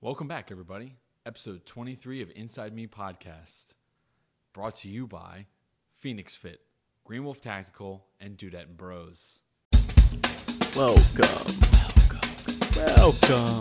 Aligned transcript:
Welcome 0.00 0.28
back, 0.28 0.52
everybody. 0.52 0.94
Episode 1.26 1.66
23 1.66 2.22
of 2.22 2.30
Inside 2.36 2.72
Me 2.72 2.86
Podcast, 2.86 3.74
brought 4.52 4.76
to 4.76 4.88
you 4.88 5.08
by 5.08 5.46
Phoenix 5.92 6.36
Fit, 6.36 6.60
Green 7.02 7.24
Wolf 7.24 7.40
Tactical, 7.40 8.06
and 8.20 8.36
Dudette 8.36 8.68
and 8.68 8.76
Bros. 8.76 9.40
Welcome, 10.76 11.00
welcome, 11.72 12.20
welcome, 12.76 13.60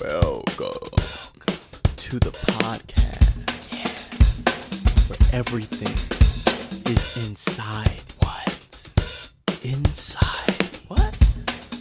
welcome 0.00 0.82
welcome 0.90 1.60
to 1.98 2.18
the 2.18 2.32
podcast 2.32 3.38
where 5.08 5.38
everything 5.38 5.94
is 6.92 7.28
inside. 7.28 8.02
What? 8.18 8.48
Inside. 9.62 10.66
What? 10.88 11.16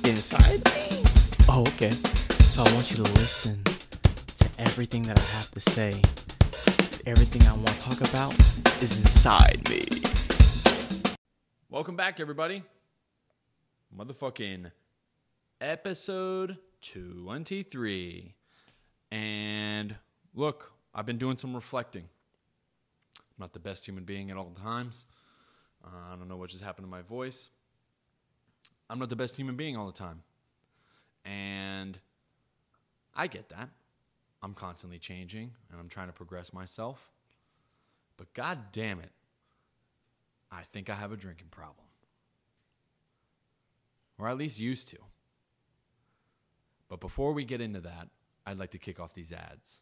Inside 0.05 0.63
me? 0.75 1.03
Oh, 1.49 1.61
okay. 1.69 2.20
So 2.51 2.63
I 2.63 2.73
want 2.73 2.91
you 2.91 2.97
to 2.97 3.03
listen 3.13 3.63
to 3.63 4.49
everything 4.59 5.03
that 5.03 5.17
I 5.17 5.21
have 5.37 5.49
to 5.51 5.61
say. 5.61 6.01
Everything 7.05 7.43
I 7.47 7.53
want 7.53 7.67
to 7.67 7.79
talk 7.79 8.01
about 8.01 8.37
is 8.83 8.99
inside 8.99 9.69
me. 9.69 9.87
Welcome 11.69 11.95
back, 11.95 12.19
everybody. 12.19 12.63
Motherfucking 13.97 14.69
episode 15.61 16.57
23. 16.81 18.35
And 19.11 19.95
look, 20.35 20.73
I've 20.93 21.05
been 21.05 21.17
doing 21.17 21.37
some 21.37 21.55
reflecting. 21.55 22.03
I'm 23.17 23.39
not 23.39 23.53
the 23.53 23.61
best 23.61 23.85
human 23.85 24.03
being 24.03 24.29
at 24.29 24.35
all 24.35 24.51
times. 24.61 25.05
Uh, 25.85 26.11
I 26.11 26.17
don't 26.17 26.27
know 26.27 26.35
what 26.35 26.49
just 26.49 26.65
happened 26.65 26.85
to 26.85 26.91
my 26.91 27.01
voice. 27.01 27.49
I'm 28.89 28.99
not 28.99 29.07
the 29.07 29.15
best 29.15 29.37
human 29.37 29.55
being 29.55 29.77
all 29.77 29.85
the 29.85 29.93
time. 29.93 30.23
And 31.23 31.97
I 33.15 33.27
get 33.27 33.49
that. 33.49 33.69
I'm 34.41 34.53
constantly 34.53 34.97
changing 34.97 35.51
and 35.71 35.79
I'm 35.79 35.89
trying 35.89 36.07
to 36.07 36.13
progress 36.13 36.53
myself. 36.53 37.11
But 38.17 38.33
god 38.33 38.71
damn 38.71 38.99
it, 38.99 39.11
I 40.51 40.63
think 40.63 40.89
I 40.89 40.95
have 40.95 41.11
a 41.11 41.17
drinking 41.17 41.47
problem. 41.51 41.85
Or 44.17 44.27
at 44.27 44.37
least 44.37 44.59
used 44.59 44.89
to. 44.89 44.97
But 46.87 46.99
before 46.99 47.33
we 47.33 47.45
get 47.45 47.61
into 47.61 47.81
that, 47.81 48.09
I'd 48.45 48.59
like 48.59 48.71
to 48.71 48.77
kick 48.77 48.99
off 48.99 49.13
these 49.13 49.31
ads. 49.31 49.81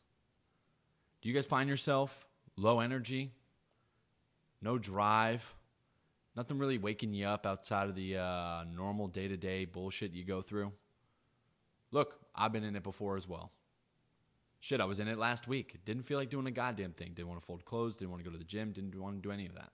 Do 1.22 1.30
you 1.30 1.35
guys 1.35 1.45
find 1.45 1.67
yourself 1.67 2.25
low 2.55 2.80
energy, 2.80 3.31
no 4.61 4.77
drive, 4.77 5.55
nothing 6.35 6.57
really 6.57 6.77
waking 6.77 7.13
you 7.13 7.25
up 7.25 7.45
outside 7.45 7.89
of 7.89 7.95
the 7.95 8.17
uh, 8.17 8.63
normal 8.73 9.07
day 9.07 9.27
to 9.27 9.38
day 9.38 9.66
bullshit 9.66 10.13
you 10.13 10.23
go 10.23 10.41
through? 10.41 10.72
Look, 11.91 12.19
I've 12.39 12.53
been 12.53 12.63
in 12.63 12.75
it 12.75 12.83
before 12.83 13.17
as 13.17 13.27
well. 13.27 13.51
Shit, 14.61 14.81
I 14.81 14.85
was 14.85 14.99
in 14.99 15.07
it 15.07 15.17
last 15.17 15.47
week. 15.47 15.77
Didn't 15.85 16.03
feel 16.03 16.17
like 16.17 16.29
doing 16.29 16.47
a 16.47 16.51
goddamn 16.51 16.93
thing. 16.93 17.11
Didn't 17.13 17.27
want 17.27 17.39
to 17.41 17.45
fold 17.45 17.65
clothes. 17.65 17.97
Didn't 17.97 18.11
want 18.11 18.23
to 18.23 18.29
go 18.29 18.31
to 18.31 18.37
the 18.37 18.45
gym. 18.45 18.71
Didn't 18.71 18.99
want 18.99 19.15
to 19.15 19.21
do 19.21 19.31
any 19.31 19.45
of 19.45 19.55
that. 19.55 19.71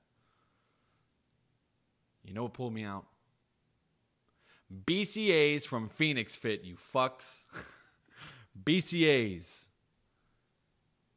You 2.24 2.34
know 2.34 2.44
what 2.44 2.54
pulled 2.54 2.74
me 2.74 2.84
out? 2.84 3.06
BCAs 4.86 5.66
from 5.66 5.90
Phoenix 5.90 6.36
Fit, 6.36 6.64
you 6.64 6.76
fucks. 6.76 7.46
BCAs. 8.64 9.68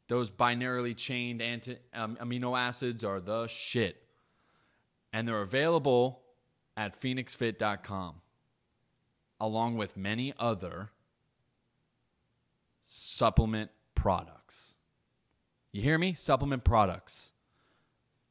Those 0.08 0.30
binarily 0.30 0.96
chained 0.96 1.42
anti- 1.42 1.78
um, 1.94 2.16
amino 2.20 2.58
acids 2.58 3.04
are 3.04 3.20
the 3.20 3.46
shit. 3.46 4.02
And 5.12 5.26
they're 5.26 5.42
available 5.42 6.20
at 6.76 6.98
phoenixfit.com 7.00 8.16
along 9.40 9.76
with 9.76 9.96
many 9.96 10.34
other 10.38 10.90
supplement 12.90 13.70
products. 13.94 14.76
You 15.72 15.82
hear 15.82 15.98
me? 15.98 16.14
Supplement 16.14 16.64
products. 16.64 17.32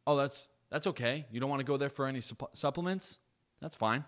Oh, 0.07 0.17
that's 0.17 0.49
that's 0.71 0.87
okay. 0.87 1.25
You 1.31 1.39
don't 1.39 1.49
want 1.49 1.59
to 1.59 1.65
go 1.65 1.77
there 1.77 1.89
for 1.89 2.07
any 2.07 2.19
supp- 2.19 2.55
supplements? 2.55 3.19
That's 3.61 3.75
fine. 3.75 4.03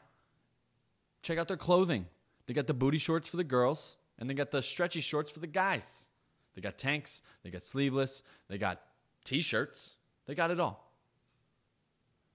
Check 1.22 1.38
out 1.38 1.48
their 1.48 1.58
clothing. 1.58 2.08
They 2.48 2.54
got 2.54 2.66
the 2.66 2.74
booty 2.74 2.98
shorts 2.98 3.28
for 3.28 3.38
the 3.38 3.44
girls, 3.44 3.98
and 4.18 4.30
they 4.30 4.34
got 4.34 4.50
the 4.50 4.62
stretchy 4.62 5.02
shorts 5.02 5.32
for 5.32 5.40
the 5.40 5.48
guys. 5.48 6.10
They 6.56 6.62
got 6.62 6.78
tanks, 6.78 7.22
they 7.44 7.52
got 7.52 7.62
sleeveless, 7.62 8.24
they 8.48 8.58
got 8.58 8.82
t-shirts. 9.24 9.96
They 10.26 10.36
got 10.36 10.52
it 10.52 10.60
all. 10.60 10.92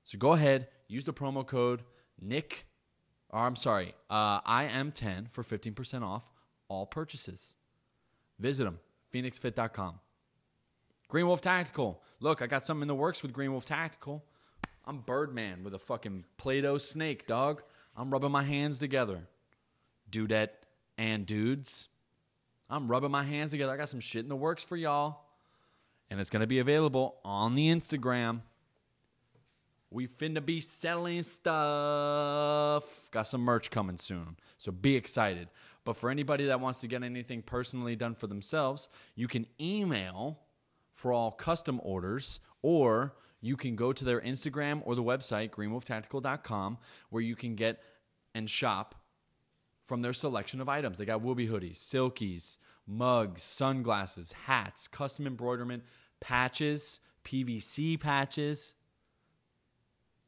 So 0.05 0.19
go 0.19 0.33
ahead, 0.33 0.69
use 0.89 1.05
the 1.05 1.13
promo 1.13 1.47
code 1.47 1.83
Nick 2.21 2.67
or 3.31 3.41
I'm 3.41 3.57
sorry, 3.57 3.95
uh, 4.09 4.41
I 4.45 4.65
am 4.65 4.93
10 4.93 5.29
for 5.33 5.43
15% 5.43 6.03
off 6.03 6.31
all 6.69 6.87
purchases. 6.87 7.57
Visit 8.39 8.65
them, 8.65 8.79
phoenixfit.com. 9.13 10.01
Green 11.09 11.27
Wolf 11.27 11.41
Tactical. 11.41 12.03
Look, 12.21 12.43
I 12.43 12.47
got 12.47 12.65
something 12.65 12.83
in 12.83 12.89
the 12.89 12.95
works 12.95 13.23
with 13.23 13.33
Green 13.33 13.53
Wolf 13.53 13.67
Tactical. 13.67 14.25
I'm 14.87 14.99
Birdman 14.99 15.65
with 15.65 15.75
a 15.75 15.79
fucking 15.79 16.25
Play 16.37 16.61
Doh 16.61 16.79
snake, 16.79 17.27
dog. 17.27 17.63
I'm 17.97 18.11
rubbing 18.11 18.33
my 18.33 18.43
hands 18.43 18.79
together. 18.79 19.21
Dudette 20.11 20.51
and 20.99 21.25
dudes. 21.27 21.89
I'm 22.69 22.89
rubbing 22.89 23.11
my 23.11 23.23
hands 23.23 23.53
together. 23.53 23.73
I 23.73 23.77
got 23.77 23.89
some 23.89 24.01
shit 24.01 24.23
in 24.23 24.29
the 24.29 24.37
works 24.37 24.63
for 24.63 24.77
y'all. 24.77 25.21
And 26.11 26.21
it's 26.21 26.31
going 26.31 26.41
to 26.41 26.47
be 26.47 26.59
available 26.59 27.17
on 27.25 27.55
the 27.55 27.69
Instagram. 27.69 28.41
We 29.91 30.09
finna 30.09 30.45
be 30.45 30.61
selling 30.61 31.23
stuff. 31.23 33.11
Got 33.11 33.29
some 33.29 33.43
merch 33.43 33.71
coming 33.71 33.97
soon. 33.97 34.37
So 34.59 34.73
be 34.73 34.97
excited. 34.97 35.49
But 35.85 35.97
for 35.97 36.11
anybody 36.11 36.47
that 36.47 36.61
wants 36.61 36.79
to 36.81 36.89
get 36.89 37.03
anything 37.03 37.43
personally 37.43 37.95
done 37.95 38.15
for 38.15 38.27
themselves, 38.27 38.89
you 39.15 39.29
can 39.29 39.47
email 39.61 40.41
for 40.95 41.13
all 41.13 41.31
custom 41.31 41.81
orders 41.83 42.41
or 42.63 43.15
you 43.41 43.57
can 43.57 43.77
go 43.77 43.93
to 43.93 44.05
their 44.05 44.21
Instagram 44.23 44.81
or 44.85 44.95
the 44.95 45.03
website, 45.03 45.51
greenwolftactical.com, 45.51 46.79
where 47.11 47.23
you 47.23 47.37
can 47.37 47.55
get 47.55 47.83
and 48.35 48.49
shop 48.49 48.95
from 49.83 50.01
their 50.01 50.15
selection 50.15 50.63
of 50.63 50.69
items. 50.69 50.97
They 50.97 51.05
got 51.05 51.23
Woobie 51.23 51.51
hoodies, 51.51 51.77
silkies, 51.77 52.57
mugs, 52.87 53.43
sunglasses, 53.43 54.33
hats, 54.33 54.89
custom 54.89 55.27
embroiderment, 55.27 55.83
patches, 56.21 57.01
PVC 57.23 58.01
patches. 58.01 58.75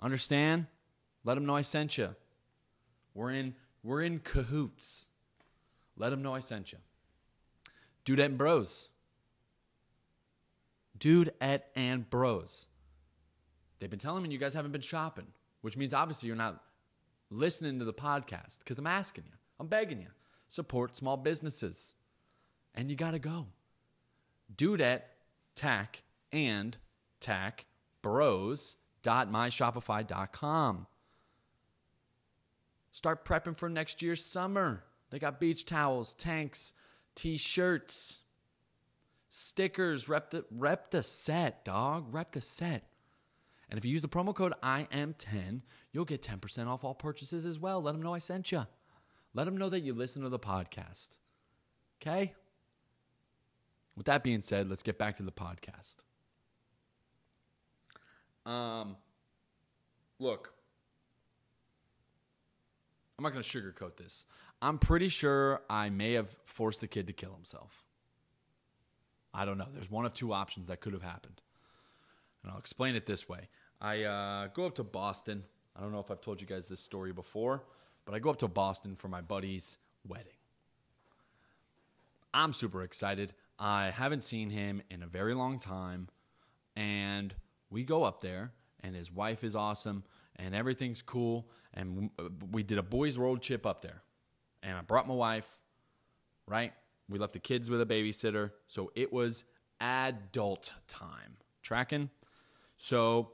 Understand? 0.00 0.66
Let 1.24 1.34
them 1.36 1.46
know 1.46 1.56
I 1.56 1.62
sent 1.62 1.96
you. 1.96 2.14
We're 3.14 3.30
in 3.30 3.54
we're 3.82 4.02
in 4.02 4.18
cahoots. 4.18 5.06
Let 5.96 6.10
them 6.10 6.22
know 6.22 6.34
I 6.34 6.40
sent 6.40 6.72
you. 6.72 6.78
Dudette 8.04 8.26
and 8.26 8.38
Bros. 8.38 8.88
Dude 10.98 11.32
et 11.40 11.70
and 11.74 12.08
Bros. 12.08 12.68
They've 13.78 13.90
been 13.90 13.98
telling 13.98 14.22
me 14.22 14.30
you 14.30 14.38
guys 14.38 14.54
haven't 14.54 14.72
been 14.72 14.80
shopping, 14.80 15.26
which 15.60 15.76
means 15.76 15.92
obviously 15.92 16.28
you're 16.28 16.36
not 16.36 16.62
listening 17.30 17.78
to 17.78 17.84
the 17.84 17.92
podcast 17.92 18.60
because 18.60 18.78
I'm 18.78 18.86
asking 18.86 19.24
you. 19.26 19.32
I'm 19.60 19.66
begging 19.66 20.00
you. 20.00 20.08
Support 20.48 20.96
small 20.96 21.16
businesses. 21.16 21.94
And 22.74 22.90
you 22.90 22.96
got 22.96 23.12
to 23.12 23.18
go. 23.18 23.46
Dudette, 24.54 25.02
Tack, 25.54 26.02
and 26.32 26.76
Tack 27.20 27.66
Bros 28.02 28.76
shop.myshopify.com. 29.06 30.86
Start 32.90 33.24
prepping 33.24 33.56
for 33.56 33.68
next 33.68 34.02
year's 34.02 34.24
summer. 34.24 34.84
They 35.10 35.18
got 35.18 35.40
beach 35.40 35.64
towels, 35.64 36.14
tanks, 36.14 36.72
t-shirts, 37.14 38.20
stickers. 39.28 40.08
Rep 40.08 40.30
the 40.30 40.44
rep 40.50 40.90
the 40.90 41.02
set, 41.02 41.64
dog. 41.64 42.12
Rep 42.12 42.32
the 42.32 42.40
set. 42.40 42.88
And 43.68 43.78
if 43.78 43.84
you 43.84 43.90
use 43.90 44.02
the 44.02 44.08
promo 44.08 44.34
code 44.34 44.54
IM10, 44.62 45.62
you'll 45.92 46.04
get 46.04 46.22
10% 46.22 46.66
off 46.68 46.84
all 46.84 46.94
purchases 46.94 47.46
as 47.46 47.58
well. 47.58 47.82
Let 47.82 47.92
them 47.92 48.02
know 48.02 48.14
I 48.14 48.18
sent 48.18 48.52
you. 48.52 48.62
Let 49.34 49.44
them 49.44 49.56
know 49.56 49.68
that 49.68 49.80
you 49.80 49.92
listen 49.92 50.22
to 50.22 50.28
the 50.28 50.38
podcast. 50.38 51.18
Okay? 52.00 52.34
With 53.97 54.06
that 54.06 54.22
being 54.22 54.42
said, 54.42 54.68
let's 54.68 54.82
get 54.82 54.98
back 54.98 55.16
to 55.16 55.22
the 55.22 55.32
podcast. 55.32 55.97
Um, 58.44 58.97
look, 60.20 60.52
I'm 63.18 63.22
not 63.22 63.32
going 63.32 63.42
to 63.42 63.48
sugarcoat 63.48 63.97
this. 63.97 64.26
I'm 64.62 64.78
pretty 64.78 65.08
sure 65.08 65.60
I 65.68 65.91
may 65.91 66.14
have 66.14 66.34
forced 66.44 66.80
the 66.80 66.88
kid 66.88 67.06
to 67.08 67.12
kill 67.12 67.34
himself. 67.34 67.84
I 69.34 69.44
don't 69.44 69.58
know. 69.58 69.66
There's 69.72 69.91
one 69.91 70.06
of 70.06 70.14
two 70.14 70.32
options 70.32 70.68
that 70.68 70.80
could 70.80 70.94
have 70.94 71.03
happened. 71.03 71.42
And 72.42 72.53
I'll 72.53 72.58
explain 72.58 72.94
it 72.94 73.06
this 73.06 73.28
way 73.28 73.48
I 73.80 74.04
uh, 74.04 74.47
go 74.48 74.66
up 74.66 74.76
to 74.76 74.84
Boston. 74.84 75.44
I 75.76 75.80
don't 75.80 75.92
know 75.92 76.00
if 76.00 76.10
I've 76.10 76.22
told 76.22 76.41
you 76.41 76.47
guys 76.47 76.66
this 76.66 76.80
story 76.80 77.12
before, 77.12 77.64
but 78.06 78.14
I 78.14 78.18
go 78.18 78.30
up 78.30 78.38
to 78.38 78.48
Boston 78.48 78.97
for 78.97 79.08
my 79.08 79.20
buddy's 79.20 79.76
wedding. 80.08 80.32
I'm 82.32 82.52
super 82.52 82.82
excited. 82.82 83.32
I 83.59 83.91
haven't 83.91 84.22
seen 84.22 84.50
him 84.50 84.82
in 84.91 85.02
a 85.02 85.06
very 85.06 85.34
long 85.34 85.59
time. 85.59 86.09
And 86.76 87.34
we 87.70 87.82
go 87.82 88.04
up 88.04 88.20
there, 88.20 88.52
and 88.80 88.94
his 88.94 89.10
wife 89.10 89.42
is 89.42 89.56
awesome, 89.56 90.04
and 90.36 90.54
everything's 90.54 91.02
cool. 91.02 91.48
And 91.74 92.10
we 92.52 92.62
did 92.62 92.78
a 92.78 92.82
boys' 92.82 93.18
road 93.18 93.42
trip 93.42 93.66
up 93.66 93.82
there. 93.82 94.02
And 94.62 94.76
I 94.76 94.80
brought 94.82 95.06
my 95.06 95.14
wife, 95.14 95.48
right? 96.47 96.72
we 97.08 97.18
left 97.18 97.32
the 97.32 97.38
kids 97.38 97.70
with 97.70 97.80
a 97.80 97.86
babysitter. 97.86 98.50
So 98.66 98.91
it 98.94 99.12
was 99.12 99.44
adult 99.80 100.72
time. 100.88 101.36
Tracking? 101.62 102.10
So 102.76 103.30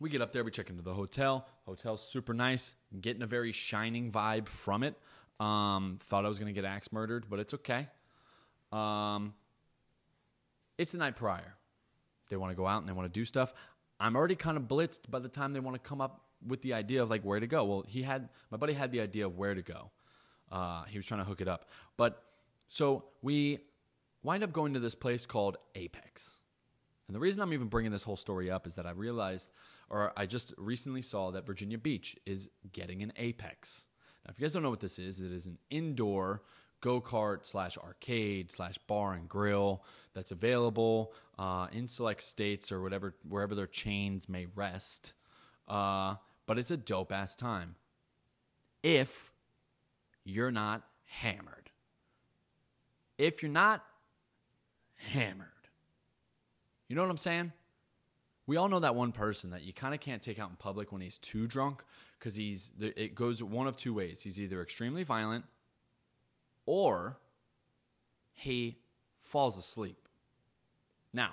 we 0.00 0.10
get 0.10 0.20
up 0.20 0.32
there, 0.32 0.44
we 0.44 0.50
check 0.50 0.70
into 0.70 0.82
the 0.82 0.94
hotel. 0.94 1.46
Hotel's 1.64 2.06
super 2.06 2.34
nice, 2.34 2.74
getting 3.00 3.22
a 3.22 3.26
very 3.26 3.52
shining 3.52 4.10
vibe 4.10 4.48
from 4.48 4.82
it. 4.82 4.94
Um, 5.38 5.98
thought 6.02 6.24
I 6.24 6.28
was 6.28 6.38
gonna 6.38 6.52
get 6.52 6.64
axe 6.64 6.92
murdered, 6.92 7.26
but 7.28 7.38
it's 7.40 7.54
okay. 7.54 7.88
Um, 8.70 9.34
it's 10.78 10.92
the 10.92 10.98
night 10.98 11.16
prior. 11.16 11.56
They 12.30 12.36
want 12.36 12.50
to 12.50 12.56
go 12.56 12.66
out 12.66 12.78
and 12.78 12.88
they 12.88 12.92
want 12.92 13.12
to 13.12 13.20
do 13.20 13.24
stuff. 13.24 13.52
I'm 14.00 14.16
already 14.16 14.34
kind 14.34 14.56
of 14.56 14.64
blitzed 14.64 15.10
by 15.10 15.18
the 15.18 15.28
time 15.28 15.52
they 15.52 15.60
want 15.60 15.74
to 15.74 15.88
come 15.88 16.00
up 16.00 16.24
with 16.46 16.62
the 16.62 16.74
idea 16.74 17.02
of 17.02 17.10
like 17.10 17.22
where 17.22 17.40
to 17.40 17.46
go. 17.46 17.64
Well, 17.64 17.84
he 17.86 18.02
had 18.02 18.28
my 18.50 18.56
buddy 18.56 18.72
had 18.72 18.92
the 18.92 19.00
idea 19.00 19.26
of 19.26 19.36
where 19.36 19.54
to 19.54 19.62
go. 19.62 19.90
Uh, 20.50 20.84
he 20.84 20.98
was 20.98 21.06
trying 21.06 21.20
to 21.20 21.24
hook 21.24 21.40
it 21.40 21.48
up, 21.48 21.70
but 21.96 22.24
so 22.68 23.04
we 23.22 23.58
wind 24.22 24.42
up 24.42 24.52
going 24.52 24.74
to 24.74 24.80
this 24.80 24.94
place 24.94 25.26
called 25.26 25.56
Apex. 25.74 26.40
And 27.08 27.14
the 27.14 27.20
reason 27.20 27.42
I'm 27.42 27.52
even 27.52 27.68
bringing 27.68 27.92
this 27.92 28.02
whole 28.02 28.16
story 28.16 28.50
up 28.50 28.66
is 28.66 28.74
that 28.76 28.86
I 28.86 28.92
realized, 28.92 29.50
or 29.90 30.12
I 30.16 30.26
just 30.26 30.54
recently 30.56 31.02
saw 31.02 31.30
that 31.32 31.44
Virginia 31.44 31.78
Beach 31.78 32.16
is 32.24 32.48
getting 32.72 33.02
an 33.02 33.12
Apex. 33.16 33.88
Now, 34.24 34.30
if 34.30 34.40
you 34.40 34.46
guys 34.46 34.52
don't 34.52 34.62
know 34.62 34.70
what 34.70 34.80
this 34.80 34.98
is, 34.98 35.20
it 35.20 35.32
is 35.32 35.46
an 35.46 35.58
indoor 35.70 36.42
go 36.80 37.00
kart 37.00 37.46
slash 37.46 37.78
arcade 37.78 38.50
slash 38.50 38.76
bar 38.86 39.14
and 39.14 39.28
grill 39.28 39.84
that's 40.14 40.32
available 40.32 41.12
uh, 41.38 41.68
in 41.72 41.86
select 41.86 42.22
states 42.22 42.72
or 42.72 42.82
whatever 42.82 43.14
wherever 43.28 43.54
their 43.54 43.66
chains 43.66 44.28
may 44.28 44.46
rest. 44.54 45.14
Uh, 45.68 46.16
but 46.46 46.58
it's 46.58 46.70
a 46.70 46.76
dope 46.76 47.12
ass 47.12 47.36
time 47.36 47.76
if 48.82 49.32
you're 50.24 50.50
not 50.50 50.82
hammered. 51.04 51.70
If 53.18 53.42
you're 53.42 53.52
not 53.52 53.84
hammered, 54.96 55.48
you 56.88 56.96
know 56.96 57.02
what 57.02 57.10
I'm 57.10 57.16
saying? 57.16 57.52
We 58.46 58.56
all 58.56 58.68
know 58.68 58.80
that 58.80 58.94
one 58.94 59.12
person 59.12 59.50
that 59.50 59.62
you 59.62 59.72
kind 59.72 59.94
of 59.94 60.00
can't 60.00 60.20
take 60.20 60.38
out 60.38 60.50
in 60.50 60.56
public 60.56 60.90
when 60.90 61.00
he's 61.00 61.18
too 61.18 61.46
drunk 61.46 61.84
because 62.18 62.34
he's 62.34 62.70
it 62.80 63.14
goes 63.14 63.42
one 63.42 63.66
of 63.66 63.76
two 63.76 63.94
ways. 63.94 64.20
He's 64.20 64.40
either 64.40 64.60
extremely 64.60 65.04
violent 65.04 65.44
or 66.66 67.18
he 68.32 68.78
falls 69.22 69.56
asleep. 69.56 70.08
Now, 71.12 71.30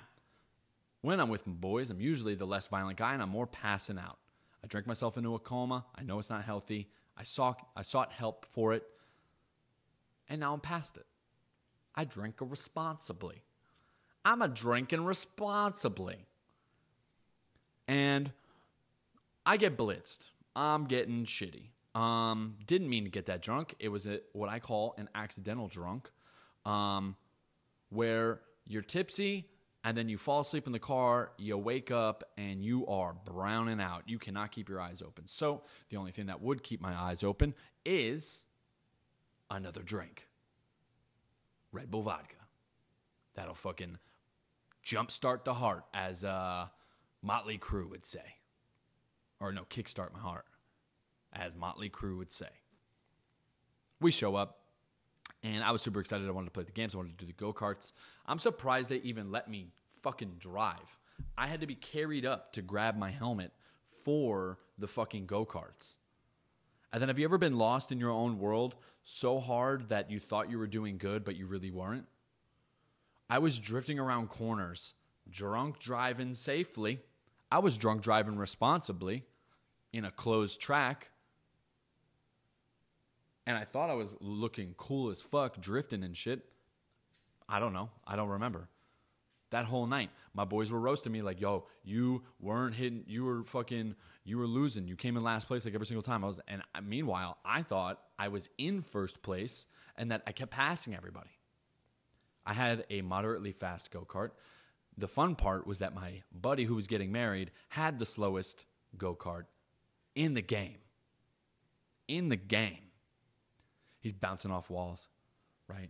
when 1.02 1.20
I'm 1.20 1.30
with 1.30 1.48
my 1.48 1.54
boys, 1.54 1.90
I'm 1.90 2.02
usually 2.02 2.36
the 2.36 2.46
less 2.46 2.68
violent 2.68 2.98
guy 2.98 3.14
and 3.14 3.22
I'm 3.22 3.30
more 3.30 3.48
passing 3.48 3.98
out. 3.98 4.18
I 4.64 4.68
drink 4.68 4.88
myself 4.88 5.18
into 5.18 5.36
a 5.36 5.40
coma. 5.40 5.86
I 5.96 6.04
know 6.04 6.20
it's 6.20 6.30
not 6.30 6.44
healthy. 6.44 6.90
I 7.18 7.24
sought, 7.24 7.66
I 7.76 7.82
sought 7.82 8.12
help 8.12 8.46
for 8.52 8.74
it, 8.74 8.84
and 10.30 10.40
now 10.40 10.54
I'm 10.54 10.60
past 10.62 10.98
it. 10.98 11.06
I 11.96 12.06
drink 12.06 12.36
responsibly. 12.40 13.44
I'm 14.24 14.42
a 14.42 14.48
drinking 14.48 15.04
responsibly. 15.04 16.28
And 17.88 18.32
I 19.46 19.58
get 19.58 19.78
blitzed. 19.78 20.26
I'm 20.56 20.86
getting 20.86 21.26
shitty. 21.26 21.70
Um, 21.96 22.56
didn't 22.68 22.90
mean 22.90 23.04
to 23.06 23.10
get 23.10 23.26
that 23.26 23.42
drunk. 23.42 23.76
It 23.80 23.90
was 23.90 24.06
a, 24.06 24.20
what 24.34 24.50
I 24.50 24.60
call 24.60 24.94
an 24.98 25.10
accidental 25.16 25.68
drunk, 25.68 26.12
um, 26.66 27.16
where 27.90 28.42
you're 28.68 28.84
tipsy 28.84 29.48
and 29.84 29.98
then 29.98 30.10
you 30.10 30.18
fall 30.18 30.42
asleep 30.42 30.68
in 30.68 30.74
the 30.74 30.80
car, 30.80 31.32
you 31.38 31.58
wake 31.58 31.90
up 31.90 32.24
and 32.38 32.64
you 32.64 32.86
are 32.88 33.16
browning 33.26 33.80
out. 33.80 34.04
You 34.08 34.20
cannot 34.20 34.52
keep 34.52 34.68
your 34.68 34.82
eyes 34.82 35.02
open. 35.02 35.28
So 35.28 35.64
the 35.90 35.98
only 35.98 36.12
thing 36.12 36.26
that 36.26 36.42
would 36.42 36.64
keep 36.64 36.82
my 36.82 36.94
eyes 36.94 37.24
open 37.24 37.54
is 37.86 38.44
another 39.50 39.82
drink. 39.82 40.28
Red 41.72 41.90
Bull 41.90 42.04
vodka. 42.04 42.36
That'll 43.36 43.54
fucking 43.54 43.98
jumpstart 44.86 45.46
the 45.46 45.54
heart, 45.54 45.86
as 45.94 46.26
uh, 46.26 46.68
Motley 47.22 47.58
Crue 47.58 47.90
would 47.90 48.06
say. 48.06 48.36
Or 49.40 49.54
no, 49.54 49.64
kickstart 49.64 50.12
my 50.12 50.20
heart 50.20 50.46
as 51.32 51.56
Motley 51.56 51.90
Crue 51.90 52.18
would 52.18 52.32
say. 52.32 52.50
We 54.02 54.12
show 54.12 54.36
up, 54.36 54.59
and 55.44 55.64
I 55.64 55.72
was 55.72 55.82
super 55.82 56.00
excited. 56.00 56.28
I 56.28 56.32
wanted 56.32 56.48
to 56.48 56.52
play 56.52 56.64
the 56.64 56.72
games. 56.72 56.94
I 56.94 56.98
wanted 56.98 57.18
to 57.18 57.26
do 57.26 57.32
the 57.32 57.34
go 57.34 57.54
karts. 57.54 57.94
I'm 58.26 58.40
surprised 58.40 58.90
they 58.90 58.98
even 58.98 59.32
let 59.32 59.50
me 59.50 59.72
fucking 60.02 60.36
drive. 60.40 60.98
I 61.38 61.48
had 61.48 61.62
to 61.62 61.68
be 61.68 61.76
carried 61.76 62.26
up 62.26 62.54
to 62.54 62.62
grab 62.62 62.98
my 62.98 63.12
helmet 63.12 63.52
for 64.04 64.58
the 64.78 64.88
fucking 64.88 65.26
go 65.26 65.46
karts. 65.46 65.96
And 66.92 67.02
then, 67.02 67.10
have 67.10 67.20
you 67.20 67.26
ever 67.26 67.38
been 67.38 67.58
lost 67.58 67.92
in 67.92 68.00
your 68.00 68.10
own 68.10 68.40
world 68.40 68.76
so 69.04 69.40
hard 69.40 69.90
that 69.90 70.10
you 70.10 70.20
thought 70.20 70.50
you 70.50 70.58
were 70.58 70.68
doing 70.68 70.98
good, 70.98 71.24
but 71.24 71.36
you 71.36 71.46
really 71.46 71.72
weren't? 71.72 72.08
I 73.30 73.38
was 73.40 73.60
drifting 73.60 74.00
around 74.00 74.30
corners, 74.30 74.94
drunk 75.30 75.80
driving 75.80 76.34
safely. 76.34 77.02
I 77.52 77.60
was 77.60 77.78
drunk 77.78 78.02
driving 78.02 78.38
responsibly 78.38 79.24
in 79.94 80.04
a 80.04 80.12
closed 80.12 80.60
track 80.60 81.12
and 83.50 83.58
I 83.58 83.64
thought 83.64 83.90
I 83.90 83.96
was 83.96 84.16
looking 84.22 84.76
cool 84.78 85.10
as 85.10 85.22
fuck, 85.22 85.60
drifting 85.60 86.04
and 86.04 86.16
shit. 86.16 86.46
I 87.50 87.60
don't 87.60 87.74
know. 87.74 87.90
I 88.06 88.16
don't 88.16 88.30
remember. 88.30 88.70
That 89.50 89.66
whole 89.66 89.88
night, 89.88 90.12
my 90.36 90.46
boys 90.46 90.70
were 90.70 90.80
roasting 90.80 91.12
me 91.12 91.24
like, 91.24 91.42
"Yo, 91.42 91.66
you 91.84 92.22
weren't 92.40 92.76
hitting. 92.76 93.06
You 93.08 93.26
were 93.26 93.44
fucking. 93.44 93.96
You 94.24 94.38
were 94.38 94.46
losing. 94.46 94.88
You 94.88 94.96
came 94.96 95.18
in 95.18 95.24
last 95.24 95.48
place 95.48 95.66
like 95.66 95.74
every 95.74 95.88
single 95.88 96.04
time." 96.04 96.24
I 96.24 96.28
was, 96.28 96.40
and 96.48 96.62
meanwhile, 96.84 97.40
I 97.44 97.64
thought 97.64 98.00
I 98.20 98.28
was 98.28 98.52
in 98.60 98.84
first 98.84 99.24
place 99.24 99.66
and 99.96 100.12
that 100.12 100.22
I 100.28 100.32
kept 100.32 100.52
passing 100.52 100.94
everybody. 100.94 101.32
I 102.46 102.54
had 102.54 102.86
a 102.92 103.02
moderately 103.02 103.52
fast 103.52 103.90
go 103.90 104.06
kart. 104.08 104.30
The 104.96 105.08
fun 105.08 105.34
part 105.36 105.66
was 105.66 105.80
that 105.80 105.96
my 105.96 106.22
buddy 106.32 106.66
who 106.66 106.76
was 106.76 106.86
getting 106.86 107.12
married 107.12 107.50
had 107.70 107.98
the 107.98 108.06
slowest 108.06 108.68
go 108.96 109.16
kart 109.16 109.46
in 110.14 110.36
the 110.36 110.44
game. 110.44 110.78
In 112.08 112.30
the 112.30 112.36
game. 112.36 112.89
He's 114.00 114.14
bouncing 114.14 114.52
off 114.52 114.70
walls, 114.70 115.08
right? 115.68 115.90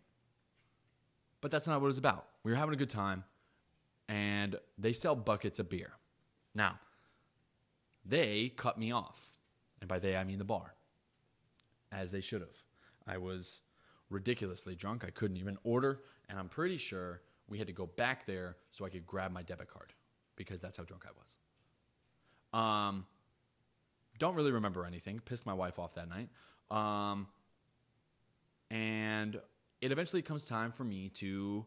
But 1.42 1.52
that's 1.52 1.68
not 1.68 1.80
what 1.80 1.86
it 1.86 1.90
was 1.90 1.98
about. 1.98 2.28
We 2.44 2.52
were 2.52 2.58
having 2.58 2.74
a 2.74 2.78
good 2.78 2.90
time, 2.90 3.24
and 4.08 4.56
they 4.78 4.94
sell 4.94 5.16
buckets 5.16 5.60
of 5.60 5.70
beer. 5.70 5.92
Now, 6.56 6.80
they 8.06 8.52
cut 8.56 8.78
me 8.78 8.92
off. 8.92 9.32
And 9.82 9.88
by 9.88 10.00
they, 10.00 10.16
I 10.16 10.24
mean 10.24 10.40
the 10.40 10.44
bar, 10.44 10.74
as 11.92 12.12
they 12.12 12.22
should 12.22 12.42
have. 12.42 12.50
I 13.08 13.18
was 13.18 13.62
ridiculously 14.10 14.76
drunk. 14.76 15.06
I 15.06 15.10
couldn't 15.10 15.38
even 15.38 15.58
order, 15.64 16.02
and 16.28 16.38
I'm 16.38 16.50
pretty 16.50 16.78
sure 16.78 17.22
we 17.48 17.58
had 17.58 17.68
to 17.68 17.74
go 17.74 17.86
back 17.86 18.26
there 18.26 18.58
so 18.72 18.86
I 18.86 18.90
could 18.90 19.08
grab 19.08 19.32
my 19.32 19.42
debit 19.42 19.72
card 19.72 19.94
because 20.36 20.60
that's 20.60 20.78
how 20.78 20.84
drunk 20.84 21.06
I 21.08 21.12
was. 21.18 22.60
Um, 22.62 23.06
don't 24.18 24.36
really 24.36 24.52
remember 24.52 24.86
anything. 24.86 25.20
Pissed 25.24 25.46
my 25.46 25.54
wife 25.54 25.80
off 25.80 25.96
that 25.96 26.08
night. 26.10 26.30
Um, 26.72 27.28
and 28.70 29.40
it 29.82 29.92
eventually 29.92 30.22
comes 30.22 30.46
time 30.46 30.72
for 30.72 30.84
me 30.84 31.10
to 31.16 31.66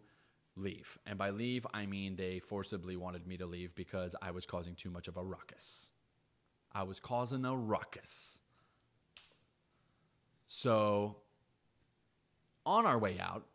leave. 0.56 0.98
And 1.06 1.18
by 1.18 1.30
leave, 1.30 1.66
I 1.72 1.86
mean 1.86 2.16
they 2.16 2.38
forcibly 2.38 2.96
wanted 2.96 3.26
me 3.26 3.36
to 3.38 3.46
leave 3.46 3.74
because 3.74 4.14
I 4.20 4.30
was 4.30 4.46
causing 4.46 4.74
too 4.74 4.90
much 4.90 5.08
of 5.08 5.16
a 5.16 5.22
ruckus. 5.22 5.92
I 6.72 6.82
was 6.84 7.00
causing 7.00 7.44
a 7.44 7.56
ruckus. 7.56 8.40
So, 10.46 11.16
on 12.64 12.86
our 12.86 12.98
way 12.98 13.18
out, 13.18 13.46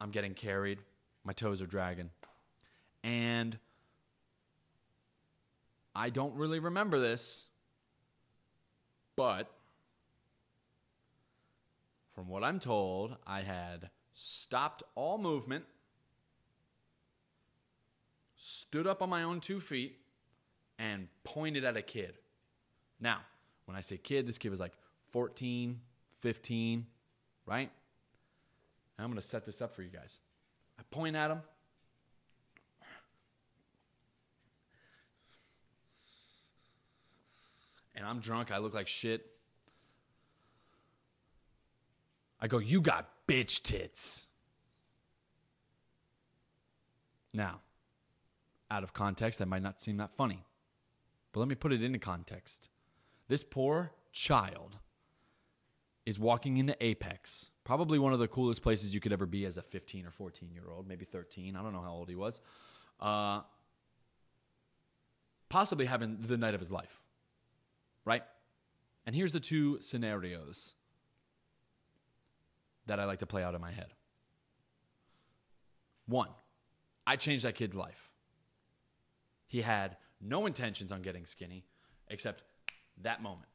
I'm 0.00 0.10
getting 0.10 0.34
carried. 0.34 0.78
My 1.24 1.32
toes 1.32 1.60
are 1.60 1.66
dragging. 1.66 2.10
And 3.04 3.58
I 5.94 6.10
don't 6.10 6.34
really 6.34 6.58
remember 6.58 6.98
this, 6.98 7.46
but 9.16 9.50
from 12.14 12.28
what 12.28 12.44
I'm 12.44 12.60
told, 12.60 13.16
I 13.26 13.40
had 13.40 13.90
stopped 14.12 14.82
all 14.94 15.18
movement, 15.18 15.64
stood 18.36 18.86
up 18.86 19.02
on 19.02 19.08
my 19.08 19.22
own 19.22 19.40
two 19.40 19.60
feet, 19.60 19.98
and 20.78 21.08
pointed 21.24 21.64
at 21.64 21.76
a 21.76 21.82
kid. 21.82 22.14
Now, 23.00 23.18
when 23.64 23.76
I 23.76 23.80
say 23.80 23.96
kid, 23.96 24.26
this 24.26 24.38
kid 24.38 24.50
was 24.50 24.60
like 24.60 24.72
14, 25.10 25.80
15, 26.20 26.86
right? 27.46 27.70
I'm 28.98 29.06
going 29.06 29.16
to 29.16 29.22
set 29.22 29.44
this 29.44 29.60
up 29.62 29.74
for 29.74 29.82
you 29.82 29.90
guys. 29.90 30.20
I 30.78 30.82
point 30.90 31.16
at 31.16 31.30
him. 31.30 31.40
And 37.94 38.06
I'm 38.06 38.20
drunk. 38.20 38.50
I 38.50 38.58
look 38.58 38.74
like 38.74 38.88
shit. 38.88 39.31
I 42.42 42.48
go, 42.48 42.58
You 42.58 42.82
got 42.82 43.08
bitch 43.26 43.62
tits. 43.62 44.26
Now, 47.32 47.62
out 48.70 48.82
of 48.82 48.92
context, 48.92 49.38
that 49.38 49.46
might 49.46 49.62
not 49.62 49.80
seem 49.80 49.96
that 49.96 50.14
funny. 50.14 50.44
But 51.32 51.40
let 51.40 51.48
me 51.48 51.54
put 51.54 51.72
it 51.72 51.82
into 51.82 51.98
context. 51.98 52.68
This 53.28 53.42
poor 53.42 53.92
child 54.12 54.76
is 56.04 56.18
walking 56.18 56.58
into 56.58 56.76
Apex 56.84 57.52
Probably 57.64 57.98
one 57.98 58.12
of 58.12 58.18
the 58.18 58.26
coolest 58.26 58.62
places 58.62 58.92
you 58.92 59.00
could 59.00 59.12
ever 59.12 59.26
be 59.26 59.44
as 59.44 59.56
a 59.56 59.62
15 59.62 60.06
or 60.06 60.10
14 60.10 60.50
year 60.52 60.64
old, 60.68 60.88
maybe 60.88 61.04
13. 61.04 61.54
I 61.54 61.62
don't 61.62 61.72
know 61.72 61.80
how 61.80 61.92
old 61.92 62.08
he 62.08 62.16
was. 62.16 62.40
Uh, 62.98 63.42
possibly 65.48 65.86
having 65.86 66.18
the 66.20 66.36
night 66.36 66.54
of 66.54 66.60
his 66.60 66.72
life, 66.72 67.00
right? 68.04 68.22
And 69.06 69.14
here's 69.14 69.32
the 69.32 69.40
two 69.40 69.80
scenarios 69.80 70.74
that 72.86 72.98
I 73.00 73.04
like 73.04 73.18
to 73.18 73.26
play 73.26 73.42
out 73.42 73.54
in 73.54 73.60
my 73.60 73.70
head. 73.70 73.94
One, 76.06 76.28
I 77.06 77.16
changed 77.16 77.44
that 77.44 77.54
kid's 77.54 77.76
life. 77.76 78.10
He 79.46 79.60
had 79.60 79.96
no 80.20 80.46
intentions 80.46 80.92
on 80.92 81.02
getting 81.02 81.26
skinny 81.26 81.64
except 82.08 82.42
that 83.02 83.22
moment. 83.22 83.48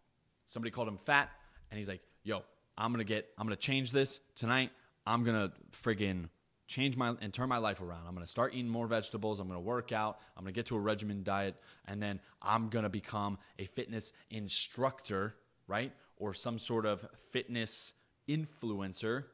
Somebody 0.45 0.71
called 0.71 0.87
him 0.87 0.97
fat, 0.97 1.29
and 1.69 1.77
he's 1.77 1.87
like, 1.87 2.01
yo, 2.23 2.43
I'm 2.77 2.91
gonna 2.91 3.03
get, 3.03 3.29
I'm 3.37 3.45
gonna 3.45 3.55
change 3.55 3.91
this 3.91 4.19
tonight. 4.35 4.71
I'm 5.05 5.23
gonna 5.23 5.51
friggin' 5.83 6.29
change 6.67 6.97
my 6.97 7.15
and 7.21 7.33
turn 7.33 7.49
my 7.49 7.57
life 7.57 7.81
around. 7.81 8.05
I'm 8.07 8.13
gonna 8.13 8.27
start 8.27 8.53
eating 8.53 8.69
more 8.69 8.87
vegetables. 8.87 9.39
I'm 9.39 9.47
gonna 9.47 9.59
work 9.59 9.91
out. 9.91 10.19
I'm 10.35 10.43
gonna 10.43 10.51
get 10.51 10.67
to 10.67 10.75
a 10.75 10.79
regimen 10.79 11.23
diet, 11.23 11.55
and 11.85 12.01
then 12.01 12.19
I'm 12.41 12.69
gonna 12.69 12.89
become 12.89 13.37
a 13.57 13.65
fitness 13.65 14.13
instructor, 14.29 15.35
right? 15.67 15.91
Or 16.17 16.33
some 16.33 16.59
sort 16.59 16.85
of 16.85 17.05
fitness 17.31 17.93
influencer, 18.27 19.25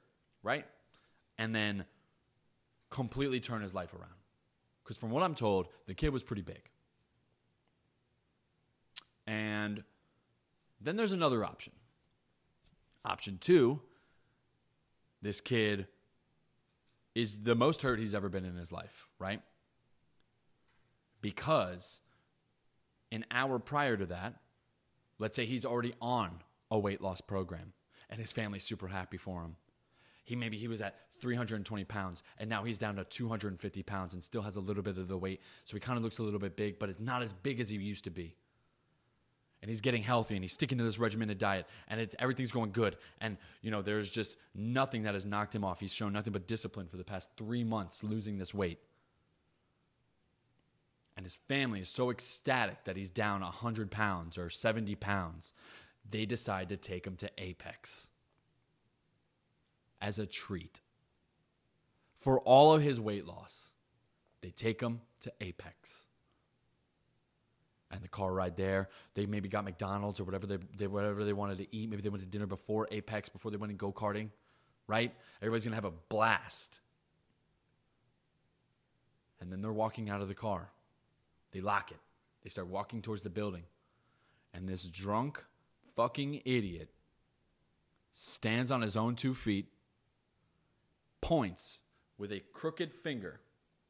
right? 0.41 0.65
And 1.37 1.53
then 1.53 1.85
completely 2.89 3.39
turn 3.39 3.61
his 3.61 3.73
life 3.73 3.93
around. 3.93 4.13
Because 4.83 4.97
from 4.97 5.11
what 5.11 5.23
I'm 5.23 5.35
told, 5.35 5.67
the 5.87 5.93
kid 5.93 6.09
was 6.09 6.23
pretty 6.23 6.41
big. 6.41 6.61
And 9.25 9.83
then 10.81 10.95
there's 10.95 11.13
another 11.13 11.43
option. 11.45 11.73
Option 13.05 13.37
two 13.39 13.81
this 15.23 15.39
kid 15.39 15.87
is 17.15 17.43
the 17.43 17.55
most 17.55 17.81
hurt 17.81 17.97
he's 17.97 18.13
ever 18.13 18.27
been 18.27 18.43
in 18.43 18.57
his 18.57 18.71
life, 18.71 19.07
right? 19.17 19.41
Because 21.21 22.01
an 23.11 23.23
hour 23.31 23.57
prior 23.57 23.95
to 23.95 24.05
that, 24.07 24.35
let's 25.19 25.35
say 25.35 25.45
he's 25.45 25.65
already 25.65 25.93
on 26.01 26.41
a 26.69 26.77
weight 26.77 27.01
loss 27.01 27.21
program 27.21 27.71
and 28.13 28.21
his 28.21 28.31
family's 28.31 28.63
super 28.63 28.87
happy 28.87 29.17
for 29.17 29.41
him. 29.41 29.55
He 30.23 30.35
maybe 30.35 30.55
he 30.55 30.67
was 30.67 30.81
at 30.81 30.95
320 31.13 31.83
pounds 31.85 32.21
and 32.37 32.47
now 32.47 32.63
he's 32.63 32.77
down 32.77 32.95
to 32.97 33.03
250 33.03 33.81
pounds 33.81 34.13
and 34.13 34.23
still 34.23 34.43
has 34.43 34.55
a 34.55 34.61
little 34.61 34.83
bit 34.83 34.99
of 34.99 35.07
the 35.07 35.17
weight. 35.17 35.41
So 35.65 35.75
he 35.75 35.79
kind 35.79 35.97
of 35.97 36.03
looks 36.03 36.19
a 36.19 36.23
little 36.23 36.39
bit 36.39 36.55
big, 36.55 36.77
but 36.77 36.89
it's 36.89 36.99
not 36.99 37.23
as 37.23 37.33
big 37.33 37.59
as 37.59 37.69
he 37.69 37.77
used 37.77 38.03
to 38.03 38.11
be. 38.11 38.35
And 39.63 39.69
he's 39.69 39.81
getting 39.81 40.03
healthy 40.03 40.35
and 40.35 40.43
he's 40.43 40.53
sticking 40.53 40.77
to 40.77 40.83
this 40.83 40.99
regimented 40.99 41.39
diet 41.39 41.65
and 41.87 41.99
it, 41.99 42.13
everything's 42.19 42.51
going 42.51 42.71
good. 42.71 42.97
And 43.19 43.37
you 43.63 43.71
know 43.71 43.81
there's 43.81 44.11
just 44.11 44.37
nothing 44.53 45.03
that 45.03 45.15
has 45.15 45.25
knocked 45.25 45.55
him 45.55 45.65
off. 45.65 45.79
He's 45.79 45.93
shown 45.93 46.13
nothing 46.13 46.33
but 46.33 46.45
discipline 46.47 46.87
for 46.87 46.97
the 46.97 47.03
past 47.03 47.31
three 47.35 47.63
months 47.63 48.03
losing 48.03 48.37
this 48.37 48.53
weight. 48.53 48.77
And 51.17 51.25
his 51.25 51.37
family 51.47 51.79
is 51.79 51.89
so 51.89 52.11
ecstatic 52.11 52.83
that 52.83 52.95
he's 52.95 53.09
down 53.09 53.41
100 53.41 53.89
pounds 53.89 54.37
or 54.37 54.51
70 54.51 54.93
pounds 54.95 55.53
they 56.09 56.25
decide 56.25 56.69
to 56.69 56.77
take 56.77 57.05
him 57.05 57.15
to 57.15 57.29
apex 57.37 58.09
as 60.01 60.19
a 60.19 60.25
treat 60.25 60.81
for 62.15 62.39
all 62.41 62.73
of 62.73 62.81
his 62.81 62.99
weight 62.99 63.25
loss 63.25 63.71
they 64.41 64.49
take 64.49 64.81
him 64.81 65.01
to 65.21 65.31
apex 65.41 66.07
and 67.93 68.01
the 68.01 68.07
car 68.07 68.33
ride 68.33 68.57
there. 68.57 68.89
They 69.13 69.25
maybe 69.25 69.47
got 69.47 69.63
McDonald's 69.63 70.19
or 70.19 70.23
whatever 70.23 70.47
they, 70.47 70.57
they 70.75 70.87
whatever 70.87 71.23
they 71.23 71.33
wanted 71.33 71.59
to 71.59 71.75
eat. 71.75 71.89
Maybe 71.89 72.01
they 72.01 72.09
went 72.09 72.23
to 72.23 72.29
dinner 72.29 72.47
before 72.47 72.87
Apex 72.91 73.29
before 73.29 73.51
they 73.51 73.57
went 73.57 73.71
in 73.71 73.77
go 73.77 73.91
karting, 73.91 74.29
right? 74.87 75.13
Everybody's 75.41 75.63
gonna 75.63 75.75
have 75.75 75.85
a 75.85 75.93
blast. 76.09 76.79
And 79.39 79.51
then 79.51 79.61
they're 79.61 79.71
walking 79.71 80.09
out 80.09 80.21
of 80.21 80.27
the 80.27 80.33
car. 80.33 80.69
They 81.51 81.61
lock 81.61 81.91
it. 81.91 81.99
They 82.43 82.49
start 82.49 82.67
walking 82.67 83.01
towards 83.01 83.21
the 83.21 83.29
building, 83.29 83.63
and 84.53 84.67
this 84.67 84.83
drunk 84.83 85.43
fucking 85.95 86.41
idiot 86.45 86.89
stands 88.11 88.71
on 88.71 88.81
his 88.81 88.95
own 88.95 89.15
two 89.15 89.33
feet, 89.33 89.67
points 91.21 91.81
with 92.17 92.31
a 92.31 92.41
crooked 92.53 92.93
finger. 92.93 93.41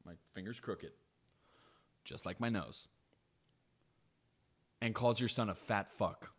My 0.06 0.14
finger's 0.34 0.60
crooked, 0.60 0.92
just 2.04 2.26
like 2.26 2.40
my 2.40 2.50
nose 2.50 2.88
and 4.84 4.94
calls 4.94 5.18
your 5.18 5.30
son 5.30 5.50
a 5.50 5.56
fat 5.56 5.90
fuck 5.90 6.34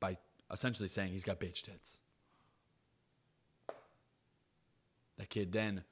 by 0.00 0.18
essentially 0.52 0.86
saying 0.86 1.10
he's 1.10 1.24
got 1.24 1.40
bitch 1.40 1.62
tits. 1.62 2.02
That 5.16 5.30
kid 5.30 5.50
then 5.50 5.84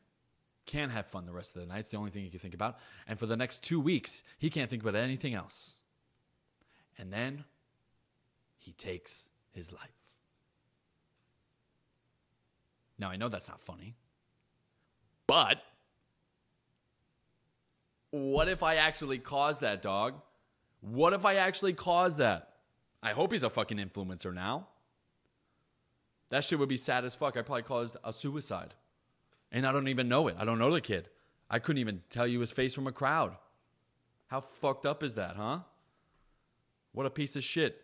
can't 0.67 0.93
have 0.93 1.07
fun 1.07 1.25
the 1.25 1.33
rest 1.33 1.57
of 1.57 1.63
the 1.63 1.69
night. 1.69 1.79
It's 1.79 1.89
the 1.89 1.97
only 1.97 2.11
thing 2.11 2.25
he 2.25 2.29
can 2.29 2.41
think 2.41 2.53
about. 2.53 2.77
And 3.07 3.19
for 3.19 3.25
the 3.25 3.39
next 3.39 3.63
two 3.63 3.81
weeks, 3.81 4.23
he 4.37 4.51
can't 4.51 4.69
think 4.69 4.83
about 4.83 4.97
anything 4.97 5.33
else. 5.33 5.79
And 6.99 7.11
then 7.11 7.45
he 8.59 8.73
takes 8.73 9.29
his 9.53 9.73
life. 9.73 9.91
Now, 12.99 13.11
I 13.11 13.17
know 13.17 13.29
that's 13.29 13.49
not 13.49 13.61
funny, 13.61 13.95
but 15.27 15.62
what 18.11 18.49
if 18.49 18.62
I 18.62 18.77
actually 18.77 19.19
caused 19.19 19.61
that 19.61 19.83
dog? 19.83 20.15
What 20.81 21.12
if 21.12 21.25
I 21.25 21.37
actually 21.37 21.73
caused 21.73 22.19
that? 22.19 22.55
I 23.03 23.12
hope 23.12 23.33
he's 23.33 23.45
a 23.45 23.50
fucking 23.50 23.79
influencer 23.79 24.35
now. 24.35 24.67
That 26.31 26.45
shit 26.45 26.59
would 26.59 26.69
be 26.69 26.77
sad 26.77 27.05
as 27.05 27.15
fuck. 27.15 27.37
I 27.37 27.43
probably 27.43 27.62
caused 27.62 27.97
a 28.05 28.12
suicide. 28.12 28.75
And 29.50 29.67
I 29.67 29.73
don't 29.73 29.88
even 29.88 30.09
know 30.09 30.29
it. 30.29 30.37
I 30.38 30.45
don't 30.45 30.59
know 30.59 30.73
the 30.73 30.81
kid. 30.81 31.09
I 31.49 31.59
couldn't 31.59 31.81
even 31.81 32.03
tell 32.11 32.27
you 32.27 32.41
his 32.41 32.53
face 32.53 32.75
from 32.75 32.87
a 32.87 32.93
crowd. 32.93 33.37
How 34.27 34.41
fucked 34.41 34.85
up 34.85 35.03
is 35.03 35.15
that, 35.15 35.37
huh? 35.37 35.61
What 36.93 37.07
a 37.07 37.11
piece 37.11 37.37
of 37.37 37.45
shit. 37.45 37.83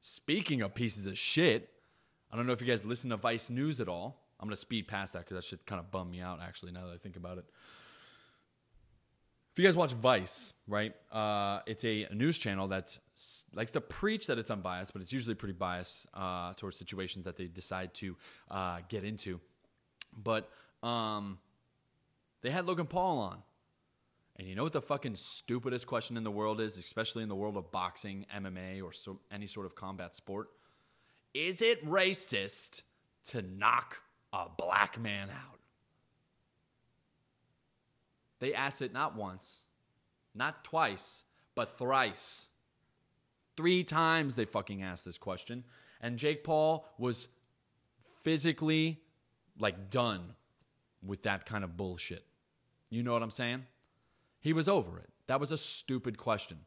Speaking 0.00 0.62
of 0.62 0.74
pieces 0.74 1.06
of 1.06 1.18
shit, 1.18 1.70
I 2.30 2.36
don't 2.36 2.46
know 2.46 2.52
if 2.52 2.60
you 2.60 2.66
guys 2.66 2.84
listen 2.84 3.10
to 3.10 3.16
Vice 3.16 3.50
News 3.50 3.80
at 3.80 3.88
all. 3.88 4.22
I'm 4.40 4.46
going 4.46 4.54
to 4.54 4.60
speed 4.60 4.86
past 4.86 5.14
that 5.14 5.20
because 5.20 5.36
that 5.36 5.44
should 5.44 5.66
kind 5.66 5.80
of 5.80 5.90
bum 5.90 6.10
me 6.10 6.20
out, 6.20 6.40
actually, 6.40 6.72
now 6.72 6.86
that 6.86 6.92
I 6.92 6.98
think 6.98 7.16
about 7.16 7.38
it. 7.38 7.44
If 9.52 9.62
you 9.62 9.64
guys 9.64 9.76
watch 9.76 9.92
Vice, 9.92 10.54
right, 10.68 10.94
uh, 11.10 11.60
it's 11.66 11.84
a 11.84 12.06
news 12.12 12.38
channel 12.38 12.68
that 12.68 12.96
likes 13.56 13.72
to 13.72 13.80
preach 13.80 14.28
that 14.28 14.38
it's 14.38 14.52
unbiased, 14.52 14.92
but 14.92 15.02
it's 15.02 15.12
usually 15.12 15.34
pretty 15.34 15.54
biased 15.54 16.06
uh, 16.14 16.52
towards 16.54 16.76
situations 16.76 17.24
that 17.24 17.36
they 17.36 17.46
decide 17.46 17.92
to 17.94 18.14
uh, 18.52 18.78
get 18.88 19.02
into. 19.02 19.40
But 20.16 20.48
um, 20.84 21.38
they 22.42 22.50
had 22.50 22.66
Logan 22.66 22.86
Paul 22.86 23.18
on. 23.18 23.42
And 24.38 24.46
you 24.46 24.54
know 24.54 24.62
what 24.62 24.72
the 24.72 24.80
fucking 24.80 25.16
stupidest 25.16 25.86
question 25.86 26.16
in 26.16 26.22
the 26.22 26.30
world 26.30 26.60
is, 26.60 26.78
especially 26.78 27.24
in 27.24 27.28
the 27.28 27.34
world 27.34 27.56
of 27.56 27.72
boxing, 27.72 28.24
MMA, 28.34 28.82
or 28.82 28.92
so, 28.92 29.18
any 29.32 29.48
sort 29.48 29.66
of 29.66 29.74
combat 29.74 30.14
sport? 30.14 30.50
Is 31.34 31.60
it 31.60 31.84
racist 31.84 32.82
to 33.26 33.42
knock 33.42 34.00
a 34.32 34.46
black 34.56 34.98
man 34.98 35.28
out? 35.30 35.58
They 38.38 38.54
asked 38.54 38.80
it 38.80 38.92
not 38.92 39.16
once, 39.16 39.62
not 40.36 40.62
twice, 40.62 41.24
but 41.56 41.76
thrice. 41.76 42.48
Three 43.56 43.82
times 43.82 44.36
they 44.36 44.44
fucking 44.44 44.84
asked 44.84 45.04
this 45.04 45.18
question. 45.18 45.64
And 46.00 46.16
Jake 46.16 46.44
Paul 46.44 46.86
was 46.96 47.26
physically 48.22 49.00
like 49.58 49.90
done 49.90 50.34
with 51.04 51.24
that 51.24 51.44
kind 51.44 51.64
of 51.64 51.76
bullshit. 51.76 52.24
You 52.90 53.02
know 53.02 53.12
what 53.12 53.24
I'm 53.24 53.30
saying? 53.30 53.64
He 54.40 54.52
was 54.52 54.68
over 54.68 54.98
it. 54.98 55.10
That 55.26 55.40
was 55.40 55.52
a 55.52 55.58
stupid 55.58 56.16
question. 56.16 56.58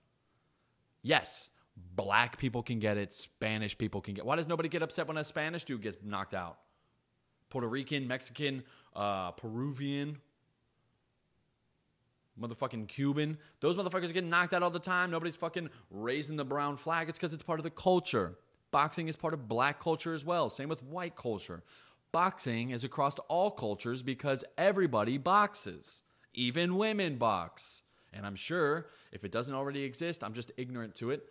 Yes, 1.01 1.49
black 1.95 2.37
people 2.37 2.61
can 2.61 2.79
get 2.79 2.97
it, 2.97 3.13
Spanish 3.13 3.77
people 3.77 4.01
can 4.01 4.13
get. 4.13 4.25
Why 4.25 4.35
does 4.35 4.47
nobody 4.47 4.69
get 4.69 4.81
upset 4.83 5.07
when 5.07 5.17
a 5.17 5.23
Spanish 5.23 5.63
dude 5.63 5.81
gets 5.81 5.97
knocked 6.03 6.33
out? 6.33 6.59
Puerto 7.49 7.67
Rican, 7.67 8.07
Mexican, 8.07 8.63
uh, 8.95 9.31
Peruvian, 9.31 10.17
motherfucking 12.39 12.87
Cuban. 12.87 13.37
Those 13.59 13.77
motherfuckers 13.77 14.13
get 14.13 14.23
knocked 14.23 14.53
out 14.53 14.63
all 14.63 14.69
the 14.69 14.79
time. 14.79 15.11
Nobody's 15.11 15.35
fucking 15.35 15.69
raising 15.89 16.37
the 16.37 16.45
brown 16.45 16.77
flag. 16.77 17.09
It's 17.09 17.17
because 17.17 17.33
it's 17.33 17.43
part 17.43 17.59
of 17.59 17.63
the 17.63 17.69
culture. 17.69 18.37
Boxing 18.71 19.07
is 19.07 19.15
part 19.15 19.33
of 19.33 19.47
black 19.47 19.79
culture 19.79 20.13
as 20.13 20.23
well. 20.23 20.49
Same 20.49 20.69
with 20.69 20.81
white 20.83 21.15
culture. 21.15 21.61
Boxing 22.11 22.71
is 22.71 22.83
across 22.83 23.17
all 23.27 23.51
cultures 23.51 24.01
because 24.01 24.43
everybody 24.57 25.17
boxes. 25.17 26.03
Even 26.33 26.75
women 26.75 27.17
box. 27.17 27.83
And 28.13 28.25
I'm 28.25 28.35
sure 28.35 28.87
if 29.11 29.23
it 29.23 29.31
doesn't 29.31 29.53
already 29.53 29.83
exist, 29.83 30.23
I'm 30.23 30.33
just 30.33 30.51
ignorant 30.57 30.95
to 30.95 31.11
it. 31.11 31.25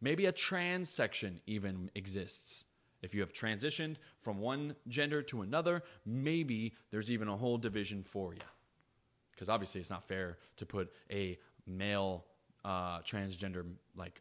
Maybe 0.00 0.26
a 0.26 0.32
trans 0.32 0.88
section 0.88 1.40
even 1.46 1.90
exists. 1.94 2.66
If 3.02 3.14
you 3.14 3.20
have 3.20 3.32
transitioned 3.32 3.96
from 4.22 4.38
one 4.38 4.74
gender 4.88 5.22
to 5.22 5.42
another, 5.42 5.82
maybe 6.06 6.74
there's 6.90 7.10
even 7.10 7.28
a 7.28 7.36
whole 7.36 7.58
division 7.58 8.02
for 8.02 8.34
you 8.34 8.40
because 9.34 9.48
obviously 9.48 9.80
it's 9.80 9.90
not 9.90 10.04
fair 10.04 10.38
to 10.56 10.66
put 10.66 10.92
a 11.10 11.38
male 11.66 12.24
uh, 12.64 13.00
transgender 13.00 13.64
like 13.96 14.20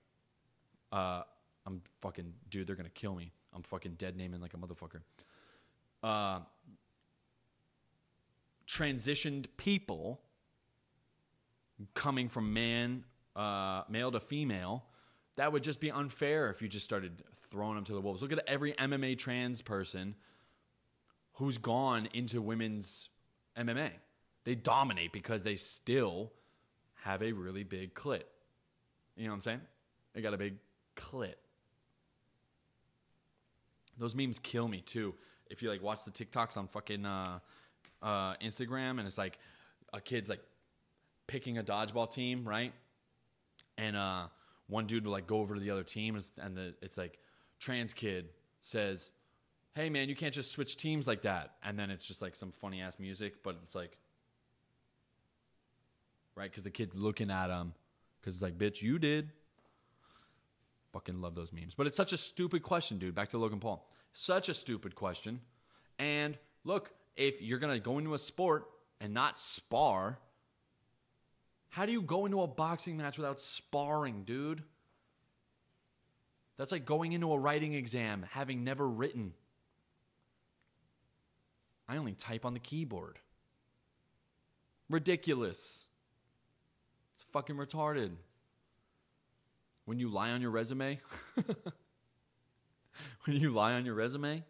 uh, 0.91 1.23
I'm 1.65 1.81
fucking 2.01 2.33
dude. 2.49 2.67
They're 2.67 2.75
gonna 2.75 2.89
kill 2.89 3.15
me. 3.15 3.31
I'm 3.53 3.63
fucking 3.63 3.93
dead 3.93 4.17
naming 4.17 4.41
like 4.41 4.53
a 4.53 4.57
motherfucker. 4.57 5.01
Uh, 6.01 6.39
transitioned 8.73 9.45
people 9.57 10.21
coming 11.93 12.29
from 12.29 12.53
man, 12.53 13.03
uh, 13.35 13.83
male 13.89 14.11
to 14.11 14.19
female, 14.19 14.85
that 15.35 15.51
would 15.51 15.63
just 15.63 15.79
be 15.79 15.91
unfair 15.91 16.49
if 16.49 16.61
you 16.61 16.67
just 16.67 16.85
started 16.85 17.23
throwing 17.51 17.75
them 17.75 17.83
to 17.85 17.93
the 17.93 18.01
wolves. 18.01 18.21
Look 18.21 18.31
at 18.31 18.43
every 18.47 18.73
MMA 18.73 19.17
trans 19.17 19.61
person 19.61 20.15
who's 21.33 21.57
gone 21.57 22.07
into 22.13 22.41
women's 22.41 23.09
MMA. 23.57 23.91
They 24.43 24.55
dominate 24.55 25.11
because 25.11 25.43
they 25.43 25.55
still 25.55 26.31
have 27.03 27.21
a 27.21 27.31
really 27.31 27.63
big 27.63 27.93
clit. 27.93 28.23
You 29.15 29.25
know 29.25 29.29
what 29.29 29.35
I'm 29.35 29.41
saying? 29.41 29.61
They 30.13 30.21
got 30.21 30.33
a 30.33 30.37
big 30.37 30.57
clit. 30.95 31.35
Those 33.97 34.15
memes 34.15 34.39
kill 34.39 34.67
me 34.67 34.81
too. 34.81 35.13
If 35.49 35.61
you 35.61 35.69
like 35.69 35.83
watch 35.83 36.03
the 36.03 36.11
TikToks 36.11 36.57
on 36.57 36.67
fucking 36.67 37.05
uh, 37.05 37.39
uh, 38.03 38.35
Instagram 38.43 38.99
and 38.99 39.07
it's 39.07 39.17
like 39.17 39.39
a 39.93 40.01
kid's 40.01 40.29
like 40.29 40.41
picking 41.25 41.57
a 41.57 41.63
dodgeball 41.63 42.11
team, 42.11 42.47
right? 42.47 42.73
And 43.77 43.95
uh, 43.95 44.27
one 44.67 44.85
dude 44.85 45.05
will 45.05 45.13
like 45.13 45.25
go 45.25 45.37
over 45.39 45.55
to 45.55 45.59
the 45.59 45.71
other 45.71 45.83
team 45.83 46.19
and 46.37 46.55
the, 46.55 46.75
it's 46.81 46.97
like 46.97 47.17
trans 47.59 47.93
kid 47.93 48.29
says, 48.59 49.11
"Hey 49.75 49.89
man, 49.89 50.09
you 50.09 50.15
can't 50.15 50.33
just 50.33 50.51
switch 50.51 50.77
teams 50.77 51.07
like 51.07 51.21
that." 51.23 51.55
And 51.63 51.79
then 51.79 51.89
it's 51.89 52.05
just 52.05 52.21
like 52.21 52.35
some 52.35 52.51
funny 52.51 52.81
ass 52.81 52.99
music, 52.99 53.41
but 53.41 53.55
it's 53.63 53.73
like 53.73 53.97
right 56.35 56.49
because 56.49 56.63
the 56.63 56.71
kid's 56.71 56.95
looking 56.95 57.31
at 57.31 57.49
him 57.49 57.73
because 58.19 58.35
it's 58.35 58.43
like, 58.43 58.57
"Bitch, 58.57 58.81
you 58.81 58.99
did." 58.99 59.31
Fucking 60.91 61.21
love 61.21 61.33
those 61.33 61.51
memes, 61.51 61.73
but 61.73 61.87
it's 61.87 61.97
such 61.97 62.13
a 62.13 62.17
stupid 62.17 62.61
question, 62.61 62.99
dude. 62.99 63.15
Back 63.15 63.29
to 63.29 63.39
Logan 63.39 63.59
Paul, 63.59 63.89
such 64.11 64.47
a 64.47 64.53
stupid 64.53 64.93
question. 64.93 65.41
And 65.97 66.37
look, 66.63 66.93
if 67.15 67.41
you're 67.41 67.59
gonna 67.59 67.79
go 67.79 67.97
into 67.97 68.13
a 68.13 68.19
sport 68.19 68.65
and 68.99 69.13
not 69.13 69.37
spar, 69.39 70.19
how 71.69 71.85
do 71.85 71.91
you 71.91 72.01
go 72.01 72.25
into 72.25 72.41
a 72.41 72.47
boxing 72.47 72.97
match 72.97 73.17
without 73.17 73.41
sparring, 73.41 74.23
dude? 74.23 74.63
That's 76.57 76.71
like 76.71 76.85
going 76.85 77.13
into 77.13 77.31
a 77.31 77.39
writing 77.39 77.73
exam 77.73 78.25
having 78.29 78.63
never 78.63 78.87
written. 78.87 79.33
I 81.87 81.97
only 81.97 82.13
type 82.13 82.45
on 82.45 82.53
the 82.53 82.59
keyboard. 82.59 83.19
Ridiculous. 84.89 85.87
It's 87.15 87.25
fucking 87.31 87.55
retarded. 87.55 88.11
When 89.85 89.99
you 89.99 90.09
lie 90.09 90.29
on 90.29 90.41
your 90.41 90.51
resume, 90.51 90.99
when 93.25 93.37
you 93.37 93.49
lie 93.49 93.73
on 93.73 93.85
your 93.85 93.95
resume, 93.95 94.43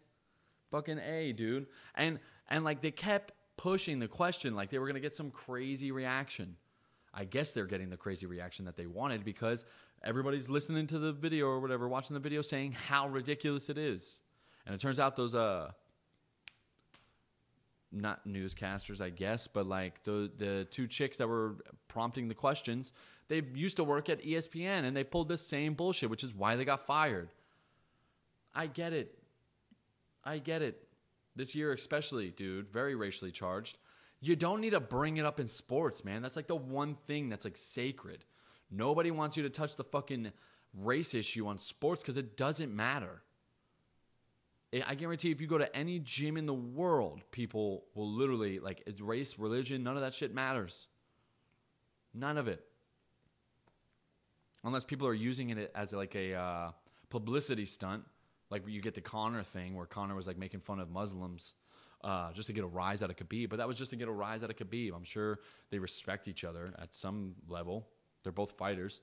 fucking 0.70 0.98
A, 0.98 1.32
dude. 1.32 1.66
And 1.94 2.18
and 2.48 2.64
like 2.64 2.80
they 2.80 2.90
kept 2.90 3.32
pushing 3.56 3.98
the 3.98 4.08
question 4.08 4.54
like 4.54 4.70
they 4.70 4.78
were 4.78 4.86
going 4.86 4.94
to 4.94 5.00
get 5.00 5.14
some 5.14 5.30
crazy 5.30 5.92
reaction. 5.92 6.56
I 7.12 7.24
guess 7.24 7.52
they're 7.52 7.66
getting 7.66 7.90
the 7.90 7.96
crazy 7.96 8.26
reaction 8.26 8.64
that 8.64 8.76
they 8.76 8.86
wanted 8.86 9.24
because 9.24 9.64
everybody's 10.02 10.48
listening 10.48 10.86
to 10.88 10.98
the 10.98 11.12
video 11.12 11.46
or 11.46 11.60
whatever, 11.60 11.88
watching 11.88 12.14
the 12.14 12.20
video 12.20 12.42
saying 12.42 12.72
how 12.72 13.08
ridiculous 13.08 13.68
it 13.68 13.78
is. 13.78 14.20
And 14.66 14.74
it 14.74 14.80
turns 14.80 14.98
out 14.98 15.16
those 15.16 15.34
uh 15.34 15.70
not 17.92 18.26
newscasters, 18.26 19.00
I 19.00 19.10
guess, 19.10 19.46
but 19.46 19.66
like 19.66 20.02
the 20.02 20.30
the 20.36 20.66
two 20.70 20.86
chicks 20.86 21.18
that 21.18 21.28
were 21.28 21.56
prompting 21.88 22.28
the 22.28 22.34
questions, 22.34 22.92
they 23.28 23.42
used 23.54 23.76
to 23.76 23.84
work 23.84 24.08
at 24.08 24.22
ESPN 24.22 24.84
and 24.84 24.96
they 24.96 25.04
pulled 25.04 25.28
the 25.28 25.38
same 25.38 25.74
bullshit, 25.74 26.10
which 26.10 26.24
is 26.24 26.34
why 26.34 26.56
they 26.56 26.64
got 26.64 26.84
fired. 26.84 27.28
I 28.54 28.66
get 28.66 28.92
it. 28.92 29.18
I 30.24 30.38
get 30.38 30.62
it. 30.62 30.86
This 31.36 31.54
year 31.54 31.72
especially, 31.72 32.30
dude, 32.30 32.72
very 32.72 32.94
racially 32.94 33.32
charged. 33.32 33.78
You 34.20 34.36
don't 34.36 34.60
need 34.60 34.70
to 34.70 34.80
bring 34.80 35.16
it 35.16 35.26
up 35.26 35.40
in 35.40 35.46
sports, 35.46 36.04
man. 36.04 36.22
That's 36.22 36.36
like 36.36 36.46
the 36.46 36.56
one 36.56 36.96
thing 37.06 37.28
that's 37.28 37.44
like 37.44 37.56
sacred. 37.56 38.24
Nobody 38.70 39.10
wants 39.10 39.36
you 39.36 39.42
to 39.42 39.50
touch 39.50 39.76
the 39.76 39.84
fucking 39.84 40.32
race 40.72 41.14
issue 41.14 41.46
on 41.46 41.58
sports 41.58 42.02
because 42.02 42.16
it 42.16 42.36
doesn't 42.36 42.74
matter. 42.74 43.22
I 44.86 44.94
guarantee 44.94 45.30
if 45.30 45.40
you 45.40 45.46
go 45.46 45.58
to 45.58 45.76
any 45.76 46.00
gym 46.00 46.36
in 46.36 46.46
the 46.46 46.54
world, 46.54 47.22
people 47.30 47.84
will 47.94 48.10
literally 48.10 48.58
like 48.58 48.82
race, 49.00 49.38
religion, 49.38 49.84
none 49.84 49.96
of 49.96 50.02
that 50.02 50.14
shit 50.14 50.34
matters. 50.34 50.88
None 52.12 52.38
of 52.38 52.48
it. 52.48 52.64
Unless 54.64 54.84
people 54.84 55.06
are 55.06 55.14
using 55.14 55.50
it 55.50 55.70
as 55.74 55.92
like 55.92 56.14
a 56.16 56.34
uh, 56.34 56.70
publicity 57.10 57.66
stunt, 57.66 58.04
like 58.50 58.62
you 58.66 58.80
get 58.80 58.94
the 58.94 59.00
Conor 59.00 59.42
thing 59.42 59.74
where 59.74 59.86
Conor 59.86 60.14
was 60.14 60.26
like 60.26 60.38
making 60.38 60.60
fun 60.60 60.80
of 60.80 60.90
Muslims 60.90 61.54
uh, 62.02 62.32
just 62.32 62.46
to 62.46 62.52
get 62.52 62.64
a 62.64 62.68
rise 62.68 63.02
out 63.02 63.10
of 63.10 63.16
Khabib. 63.16 63.48
But 63.48 63.56
that 63.56 63.66
was 63.66 63.78
just 63.78 63.90
to 63.90 63.96
get 63.96 64.08
a 64.08 64.12
rise 64.12 64.44
out 64.44 64.50
of 64.50 64.56
Khabib. 64.56 64.94
I'm 64.94 65.04
sure 65.04 65.38
they 65.70 65.78
respect 65.78 66.28
each 66.28 66.44
other 66.44 66.72
at 66.78 66.94
some 66.94 67.34
level. 67.48 67.88
They're 68.22 68.32
both 68.32 68.52
fighters. 68.52 69.00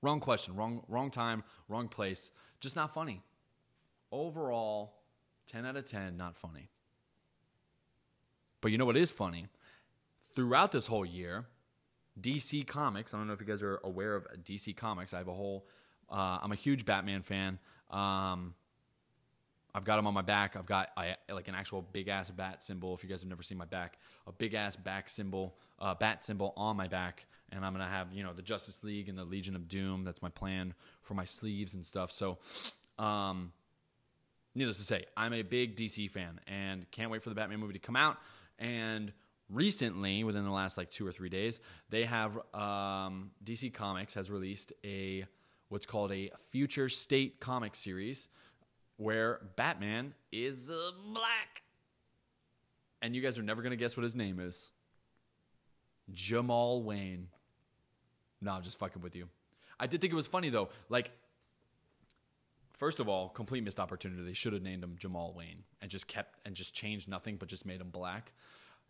Wrong 0.00 0.18
question, 0.18 0.56
wrong 0.56 0.82
wrong 0.88 1.10
time, 1.10 1.44
wrong 1.68 1.88
place. 1.88 2.32
Just 2.60 2.76
not 2.76 2.92
funny. 2.92 3.22
Overall, 4.10 4.94
10 5.46 5.64
out 5.64 5.76
of 5.76 5.84
10, 5.84 6.16
not 6.16 6.36
funny. 6.36 6.68
But 8.60 8.72
you 8.72 8.78
know 8.78 8.84
what 8.84 8.96
is 8.96 9.10
funny? 9.10 9.46
Throughout 10.34 10.72
this 10.72 10.86
whole 10.86 11.04
year, 11.04 11.46
DC 12.20 12.66
Comics, 12.66 13.14
I 13.14 13.18
don't 13.18 13.26
know 13.26 13.32
if 13.32 13.40
you 13.40 13.46
guys 13.46 13.62
are 13.62 13.80
aware 13.84 14.14
of 14.14 14.26
DC 14.44 14.76
Comics. 14.76 15.14
I 15.14 15.18
have 15.18 15.28
a 15.28 15.34
whole, 15.34 15.66
uh, 16.10 16.38
I'm 16.42 16.52
a 16.52 16.56
huge 16.56 16.84
Batman 16.84 17.22
fan. 17.22 17.58
Um, 17.92 18.54
I've 19.74 19.84
got 19.84 19.96
them 19.96 20.06
on 20.06 20.14
my 20.14 20.22
back. 20.22 20.56
I've 20.56 20.66
got 20.66 20.90
I, 20.96 21.16
like 21.30 21.48
an 21.48 21.54
actual 21.54 21.82
big 21.92 22.08
ass 22.08 22.30
bat 22.30 22.62
symbol. 22.62 22.94
If 22.94 23.02
you 23.02 23.08
guys 23.08 23.20
have 23.20 23.28
never 23.28 23.42
seen 23.42 23.58
my 23.58 23.64
back, 23.64 23.98
a 24.26 24.32
big 24.32 24.54
ass 24.54 24.76
back 24.76 25.08
symbol, 25.08 25.56
uh, 25.78 25.94
bat 25.94 26.22
symbol 26.22 26.52
on 26.56 26.76
my 26.76 26.88
back, 26.88 27.26
and 27.50 27.64
I'm 27.64 27.72
gonna 27.72 27.88
have 27.88 28.12
you 28.12 28.22
know 28.22 28.32
the 28.32 28.42
Justice 28.42 28.84
League 28.84 29.08
and 29.08 29.16
the 29.16 29.24
Legion 29.24 29.56
of 29.56 29.68
Doom. 29.68 30.04
That's 30.04 30.20
my 30.20 30.28
plan 30.28 30.74
for 31.00 31.14
my 31.14 31.24
sleeves 31.24 31.74
and 31.74 31.84
stuff. 31.84 32.12
So, 32.12 32.38
um, 32.98 33.52
needless 34.54 34.76
to 34.76 34.84
say, 34.84 35.06
I'm 35.16 35.32
a 35.32 35.42
big 35.42 35.76
DC 35.76 36.10
fan 36.10 36.40
and 36.46 36.90
can't 36.90 37.10
wait 37.10 37.22
for 37.22 37.30
the 37.30 37.34
Batman 37.34 37.60
movie 37.60 37.74
to 37.74 37.78
come 37.78 37.96
out. 37.96 38.18
And 38.58 39.12
recently, 39.48 40.22
within 40.22 40.44
the 40.44 40.50
last 40.50 40.76
like 40.76 40.90
two 40.90 41.06
or 41.06 41.12
three 41.12 41.30
days, 41.30 41.60
they 41.88 42.04
have 42.04 42.36
um, 42.54 43.30
DC 43.42 43.72
Comics 43.72 44.14
has 44.14 44.30
released 44.30 44.74
a 44.84 45.24
what's 45.72 45.86
called 45.86 46.12
a 46.12 46.30
future 46.50 46.88
state 46.90 47.40
comic 47.40 47.74
series 47.74 48.28
where 48.98 49.40
Batman 49.56 50.12
is 50.30 50.70
uh, 50.70 50.90
black. 51.12 51.62
And 53.00 53.16
you 53.16 53.22
guys 53.22 53.38
are 53.38 53.42
never 53.42 53.62
going 53.62 53.70
to 53.70 53.76
guess 53.76 53.96
what 53.96 54.02
his 54.02 54.14
name 54.14 54.38
is 54.38 54.70
Jamal 56.12 56.82
Wayne. 56.82 57.28
No, 58.42 58.52
I'm 58.52 58.62
just 58.62 58.78
fucking 58.78 59.00
with 59.00 59.16
you. 59.16 59.28
I 59.80 59.86
did 59.86 60.02
think 60.02 60.12
it 60.12 60.16
was 60.16 60.26
funny 60.26 60.50
though. 60.50 60.68
Like, 60.90 61.10
first 62.74 63.00
of 63.00 63.08
all, 63.08 63.30
complete 63.30 63.64
missed 63.64 63.80
opportunity. 63.80 64.22
They 64.22 64.34
should 64.34 64.52
have 64.52 64.62
named 64.62 64.84
him 64.84 64.96
Jamal 64.98 65.32
Wayne 65.34 65.64
and 65.80 65.90
just 65.90 66.06
kept 66.06 66.38
and 66.44 66.54
just 66.54 66.74
changed 66.74 67.08
nothing, 67.08 67.36
but 67.36 67.48
just 67.48 67.64
made 67.64 67.80
him 67.80 67.88
black. 67.88 68.34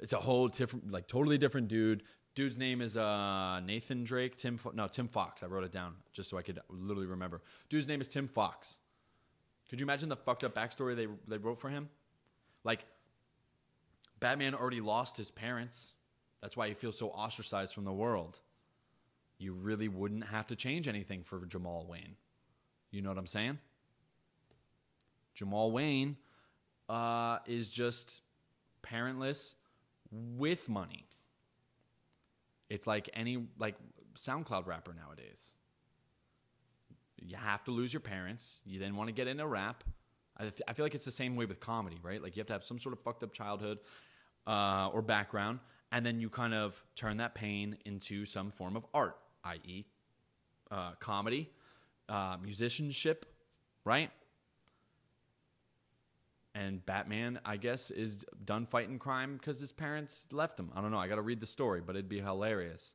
It's 0.01 0.12
a 0.12 0.18
whole 0.18 0.49
different, 0.49 0.90
like 0.90 1.07
totally 1.07 1.38
different 1.38 1.68
dude. 1.68 2.03
Dude's 2.35 2.57
name 2.57 2.81
is 2.81 2.97
uh, 2.97 3.61
Nathan 3.61 4.05
Drake. 4.05 4.37
Tim, 4.37 4.57
Fo- 4.57 4.73
no, 4.75 4.88
Tim 4.88 5.07
Fox. 5.07 5.42
I 5.42 5.47
wrote 5.47 5.64
it 5.64 5.73
down 5.73 5.95
just 6.12 6.31
so 6.31 6.38
I 6.38 6.42
could 6.42 6.61
literally 6.68 7.07
remember. 7.07 7.42
Dude's 7.68 7.88
name 7.88 8.01
is 8.01 8.09
Tim 8.09 8.27
Fox. 8.27 8.79
Could 9.68 9.81
you 9.81 9.85
imagine 9.85 10.09
the 10.09 10.16
fucked 10.16 10.45
up 10.45 10.55
backstory 10.55 10.97
they 10.97 11.07
they 11.29 11.38
wrote 11.38 11.59
for 11.59 11.68
him? 11.68 11.88
Like, 12.64 12.85
Batman 14.21 14.55
already 14.55 14.81
lost 14.81 15.16
his 15.16 15.31
parents. 15.31 15.95
That's 16.40 16.57
why 16.57 16.68
he 16.68 16.75
feels 16.75 16.99
so 16.99 17.09
ostracized 17.09 17.75
from 17.75 17.85
the 17.85 17.92
world. 17.92 18.40
You 19.38 19.53
really 19.53 19.88
wouldn't 19.88 20.25
have 20.25 20.47
to 20.49 20.57
change 20.57 20.88
anything 20.88 21.23
for 21.23 21.45
Jamal 21.47 21.87
Wayne. 21.88 22.16
You 22.90 23.03
know 23.03 23.09
what 23.09 23.18
I'm 23.18 23.27
saying? 23.27 23.59
Jamal 25.35 25.71
Wayne 25.71 26.16
uh, 26.88 27.38
is 27.47 27.68
just 27.68 28.23
parentless 28.83 29.55
with 30.11 30.68
money. 30.68 31.07
It's 32.73 32.87
like 32.87 33.11
any 33.13 33.47
like 33.59 33.75
SoundCloud 34.17 34.67
rapper 34.67 34.95
nowadays. 34.95 35.53
You 37.21 37.37
have 37.37 37.63
to 37.65 37.71
lose 37.71 37.93
your 37.93 38.01
parents. 38.01 38.63
You 38.65 38.81
then 38.81 38.97
want 38.97 39.09
to 39.09 39.13
get 39.13 39.29
into 39.29 39.47
rap. 39.47 39.85
I, 40.39 40.45
th- 40.45 40.63
I 40.67 40.73
feel 40.73 40.87
like 40.87 40.95
it's 40.95 41.05
the 41.05 41.13
same 41.13 41.37
way 41.37 41.45
with 41.45 41.61
comedy, 41.61 41.99
right? 42.03 42.23
Like 42.23 42.35
you 42.35 42.41
have 42.41 42.47
to 42.47 42.55
have 42.55 42.65
some 42.65 42.79
sort 42.79 42.95
of 42.95 43.01
fucked 43.01 43.23
up 43.23 43.35
childhood 43.35 43.81
uh, 44.47 44.89
or 44.91 45.03
background, 45.03 45.61
and 45.93 46.05
then 46.05 46.19
you 46.19 46.31
kind 46.31 46.55
of 46.55 46.83
turn 46.97 47.19
that 47.19 47.35
pain 47.35 47.77
into 47.85 48.25
some 48.25 48.51
form 48.51 48.75
of 48.75 48.87
art, 48.95 49.19
i.e., 49.45 49.85
uh, 50.71 50.93
comedy, 50.99 51.51
uh, 52.09 52.39
musicianship, 52.43 53.27
right? 53.85 54.11
And 56.55 56.85
Batman, 56.85 57.41
I 57.47 57.57
guess, 57.57 57.91
is 57.91 58.27
done 58.45 58.67
fighting 58.67 58.99
crime 58.99 59.38
because 59.38 59.59
his 59.59 59.73
parents 59.73 60.27
left 60.33 60.61
him. 60.61 60.71
I 60.75 60.83
don't 60.83 60.91
know. 60.91 60.99
I 60.99 61.09
got 61.09 61.15
to 61.15 61.23
read 61.23 61.41
the 61.41 61.47
story, 61.47 61.81
but 61.81 61.97
it'd 61.97 62.11
be 62.11 62.21
hilarious 62.21 62.93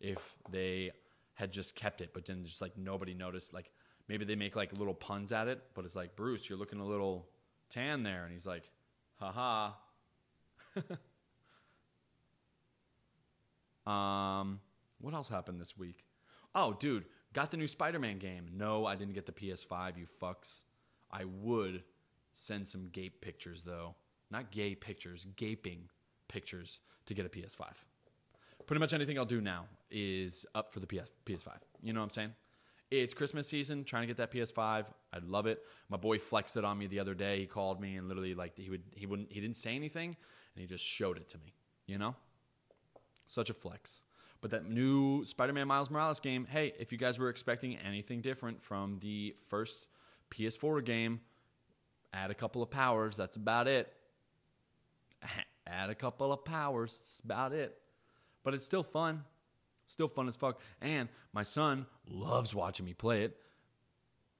if 0.00 0.18
they 0.50 0.92
had 1.34 1.50
just 1.50 1.74
kept 1.74 2.00
it, 2.00 2.10
but 2.14 2.24
then 2.26 2.44
just 2.44 2.60
like 2.60 2.76
nobody 2.78 3.14
noticed. 3.14 3.52
Like 3.52 3.72
maybe 4.08 4.24
they 4.24 4.36
make 4.36 4.54
like 4.54 4.72
little 4.78 4.94
puns 4.94 5.32
at 5.32 5.48
it, 5.48 5.60
but 5.74 5.84
it's 5.84 5.96
like 5.96 6.14
Bruce, 6.14 6.48
you're 6.48 6.58
looking 6.58 6.78
a 6.80 6.86
little 6.86 7.28
tan 7.68 8.02
there, 8.02 8.24
and 8.24 8.32
he's 8.32 8.46
like, 8.46 8.70
haha. 9.14 9.72
um, 13.90 14.60
what 15.00 15.14
else 15.14 15.28
happened 15.28 15.60
this 15.60 15.76
week? 15.76 16.04
Oh, 16.54 16.74
dude, 16.74 17.06
got 17.32 17.50
the 17.50 17.56
new 17.56 17.66
Spider-Man 17.66 18.18
game. 18.18 18.50
No, 18.54 18.86
I 18.86 18.96
didn't 18.96 19.14
get 19.14 19.26
the 19.26 19.32
PS5. 19.32 19.96
You 19.98 20.06
fucks. 20.20 20.64
I 21.10 21.24
would 21.24 21.82
send 22.34 22.66
some 22.66 22.88
gape 22.92 23.20
pictures 23.20 23.62
though, 23.62 23.94
not 24.30 24.50
gay 24.50 24.74
pictures, 24.74 25.26
gaping 25.36 25.88
pictures 26.28 26.80
to 27.06 27.14
get 27.14 27.26
a 27.26 27.28
PS5. 27.28 27.64
Pretty 28.66 28.80
much 28.80 28.92
anything 28.92 29.18
I'll 29.18 29.24
do 29.24 29.40
now 29.40 29.66
is 29.90 30.46
up 30.54 30.72
for 30.72 30.80
the 30.80 30.86
PS 30.86 31.10
PS5. 31.26 31.48
You 31.82 31.92
know 31.92 32.00
what 32.00 32.04
I'm 32.04 32.10
saying? 32.10 32.32
It's 32.90 33.14
Christmas 33.14 33.46
season, 33.46 33.84
trying 33.84 34.02
to 34.02 34.06
get 34.08 34.16
that 34.16 34.32
PS5. 34.32 34.86
I'd 35.12 35.24
love 35.24 35.46
it. 35.46 35.62
My 35.88 35.96
boy 35.96 36.18
flexed 36.18 36.56
it 36.56 36.64
on 36.64 36.76
me 36.76 36.86
the 36.86 36.98
other 36.98 37.14
day. 37.14 37.38
He 37.40 37.46
called 37.46 37.80
me 37.80 37.96
and 37.96 38.08
literally 38.08 38.34
like 38.34 38.58
he 38.58 38.68
would 38.68 38.82
he 38.94 39.06
wouldn't 39.06 39.32
he 39.32 39.40
didn't 39.40 39.56
say 39.56 39.74
anything 39.76 40.16
and 40.54 40.60
he 40.60 40.66
just 40.66 40.84
showed 40.84 41.16
it 41.16 41.28
to 41.28 41.38
me. 41.38 41.54
You 41.86 41.98
know, 41.98 42.14
such 43.26 43.50
a 43.50 43.54
flex. 43.54 44.02
But 44.40 44.50
that 44.52 44.68
new 44.68 45.24
Spider-Man 45.24 45.68
Miles 45.68 45.90
Morales 45.90 46.18
game, 46.18 46.46
hey, 46.48 46.72
if 46.78 46.92
you 46.92 46.98
guys 46.98 47.18
were 47.18 47.28
expecting 47.28 47.76
anything 47.76 48.22
different 48.22 48.62
from 48.62 48.98
the 49.00 49.34
first 49.48 49.88
PS4 50.30 50.84
game, 50.84 51.20
add 52.12 52.30
a 52.30 52.34
couple 52.34 52.62
of 52.62 52.70
powers. 52.70 53.16
That's 53.16 53.36
about 53.36 53.68
it. 53.68 53.92
add 55.66 55.90
a 55.90 55.94
couple 55.94 56.32
of 56.32 56.44
powers. 56.44 56.96
That's 56.96 57.20
about 57.20 57.52
it. 57.52 57.76
But 58.42 58.54
it's 58.54 58.64
still 58.64 58.82
fun. 58.82 59.24
Still 59.86 60.08
fun 60.08 60.28
as 60.28 60.36
fuck. 60.36 60.60
And 60.80 61.08
my 61.32 61.42
son 61.42 61.86
loves 62.08 62.54
watching 62.54 62.86
me 62.86 62.94
play 62.94 63.24
it. 63.24 63.36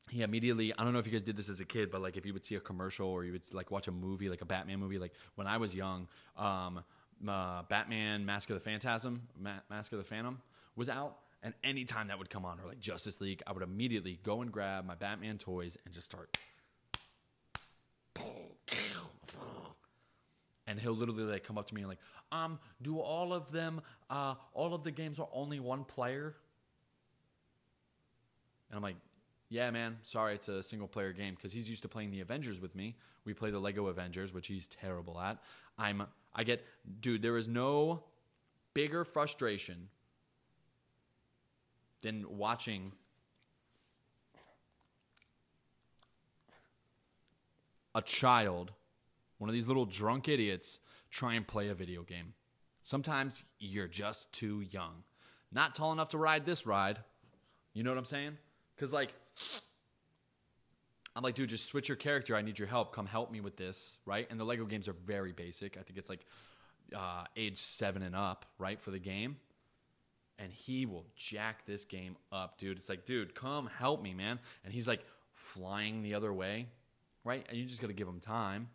He 0.08 0.22
immediately, 0.22 0.72
I 0.76 0.82
don't 0.82 0.92
know 0.92 0.98
if 0.98 1.06
you 1.06 1.12
guys 1.12 1.22
did 1.22 1.36
this 1.36 1.48
as 1.48 1.60
a 1.60 1.64
kid, 1.64 1.90
but 1.90 2.02
like 2.02 2.16
if 2.16 2.26
you 2.26 2.32
would 2.32 2.44
see 2.44 2.56
a 2.56 2.60
commercial 2.60 3.08
or 3.08 3.24
you 3.24 3.32
would 3.32 3.54
like 3.54 3.70
watch 3.70 3.86
a 3.86 3.92
movie, 3.92 4.28
like 4.28 4.40
a 4.40 4.44
Batman 4.44 4.80
movie, 4.80 4.98
like 4.98 5.12
when 5.36 5.46
I 5.46 5.58
was 5.58 5.74
young, 5.74 6.08
um, 6.36 6.82
uh, 7.28 7.62
Batman 7.68 8.24
Mask 8.24 8.50
of 8.50 8.54
the 8.54 8.60
Phantasm, 8.60 9.22
Ma- 9.38 9.60
Mask 9.68 9.92
of 9.92 9.98
the 9.98 10.04
Phantom 10.04 10.40
was 10.74 10.88
out. 10.88 11.16
And 11.42 11.54
anytime 11.64 12.08
that 12.08 12.18
would 12.18 12.28
come 12.28 12.44
on, 12.44 12.58
or 12.60 12.66
like 12.66 12.80
Justice 12.80 13.20
League, 13.20 13.42
I 13.46 13.52
would 13.52 13.62
immediately 13.62 14.18
go 14.22 14.42
and 14.42 14.52
grab 14.52 14.84
my 14.84 14.94
Batman 14.94 15.38
toys 15.38 15.78
and 15.84 15.94
just 15.94 16.06
start 16.06 16.36
and 20.70 20.78
he'll 20.78 20.94
literally 20.94 21.24
like 21.24 21.42
come 21.42 21.58
up 21.58 21.66
to 21.66 21.74
me 21.74 21.80
and 21.80 21.88
like, 21.88 21.98
um, 22.30 22.58
do 22.80 23.00
all 23.00 23.32
of 23.32 23.50
them, 23.50 23.80
uh, 24.08 24.34
all 24.54 24.72
of 24.72 24.84
the 24.84 24.92
games 24.92 25.18
are 25.18 25.28
only 25.32 25.58
one 25.58 25.82
player? 25.82 26.36
And 28.70 28.76
I'm 28.76 28.82
like, 28.82 28.94
yeah, 29.48 29.68
man, 29.72 29.96
sorry, 30.04 30.34
it's 30.34 30.46
a 30.46 30.62
single 30.62 30.86
player 30.86 31.12
game 31.12 31.34
because 31.34 31.52
he's 31.52 31.68
used 31.68 31.82
to 31.82 31.88
playing 31.88 32.12
the 32.12 32.20
Avengers 32.20 32.60
with 32.60 32.76
me. 32.76 32.94
We 33.24 33.34
play 33.34 33.50
the 33.50 33.58
Lego 33.58 33.88
Avengers, 33.88 34.32
which 34.32 34.46
he's 34.46 34.68
terrible 34.68 35.20
at. 35.20 35.38
I'm, 35.76 36.04
I 36.36 36.44
get, 36.44 36.64
dude, 37.00 37.20
there 37.20 37.36
is 37.36 37.48
no 37.48 38.04
bigger 38.72 39.04
frustration 39.04 39.88
than 42.02 42.24
watching 42.28 42.92
a 47.96 48.02
child 48.02 48.70
one 49.40 49.48
of 49.48 49.54
these 49.54 49.66
little 49.66 49.86
drunk 49.86 50.28
idiots 50.28 50.80
try 51.10 51.32
and 51.32 51.48
play 51.48 51.68
a 51.70 51.74
video 51.74 52.02
game. 52.02 52.34
Sometimes 52.82 53.42
you're 53.58 53.88
just 53.88 54.34
too 54.34 54.60
young. 54.60 55.02
Not 55.50 55.74
tall 55.74 55.92
enough 55.92 56.10
to 56.10 56.18
ride 56.18 56.44
this 56.44 56.66
ride. 56.66 56.98
You 57.72 57.82
know 57.82 57.90
what 57.90 57.98
I'm 57.98 58.04
saying? 58.04 58.36
Because, 58.76 58.92
like, 58.92 59.14
I'm 61.16 61.22
like, 61.22 61.36
dude, 61.36 61.48
just 61.48 61.64
switch 61.64 61.88
your 61.88 61.96
character. 61.96 62.36
I 62.36 62.42
need 62.42 62.58
your 62.58 62.68
help. 62.68 62.94
Come 62.94 63.06
help 63.06 63.32
me 63.32 63.40
with 63.40 63.56
this, 63.56 63.96
right? 64.04 64.26
And 64.30 64.38
the 64.38 64.44
Lego 64.44 64.66
games 64.66 64.88
are 64.88 64.96
very 65.06 65.32
basic. 65.32 65.78
I 65.78 65.82
think 65.82 65.98
it's 65.98 66.10
like 66.10 66.26
uh, 66.94 67.24
age 67.34 67.56
seven 67.56 68.02
and 68.02 68.14
up, 68.14 68.44
right, 68.58 68.78
for 68.78 68.90
the 68.90 68.98
game. 68.98 69.38
And 70.38 70.52
he 70.52 70.84
will 70.84 71.06
jack 71.16 71.64
this 71.64 71.86
game 71.86 72.16
up, 72.30 72.58
dude. 72.58 72.76
It's 72.76 72.90
like, 72.90 73.06
dude, 73.06 73.34
come 73.34 73.70
help 73.78 74.02
me, 74.02 74.12
man. 74.12 74.38
And 74.64 74.72
he's 74.74 74.86
like 74.86 75.00
flying 75.32 76.02
the 76.02 76.12
other 76.12 76.30
way, 76.30 76.66
right? 77.24 77.46
And 77.48 77.56
you 77.56 77.64
just 77.64 77.80
got 77.80 77.86
to 77.86 77.94
give 77.94 78.06
him 78.06 78.20
time 78.20 78.68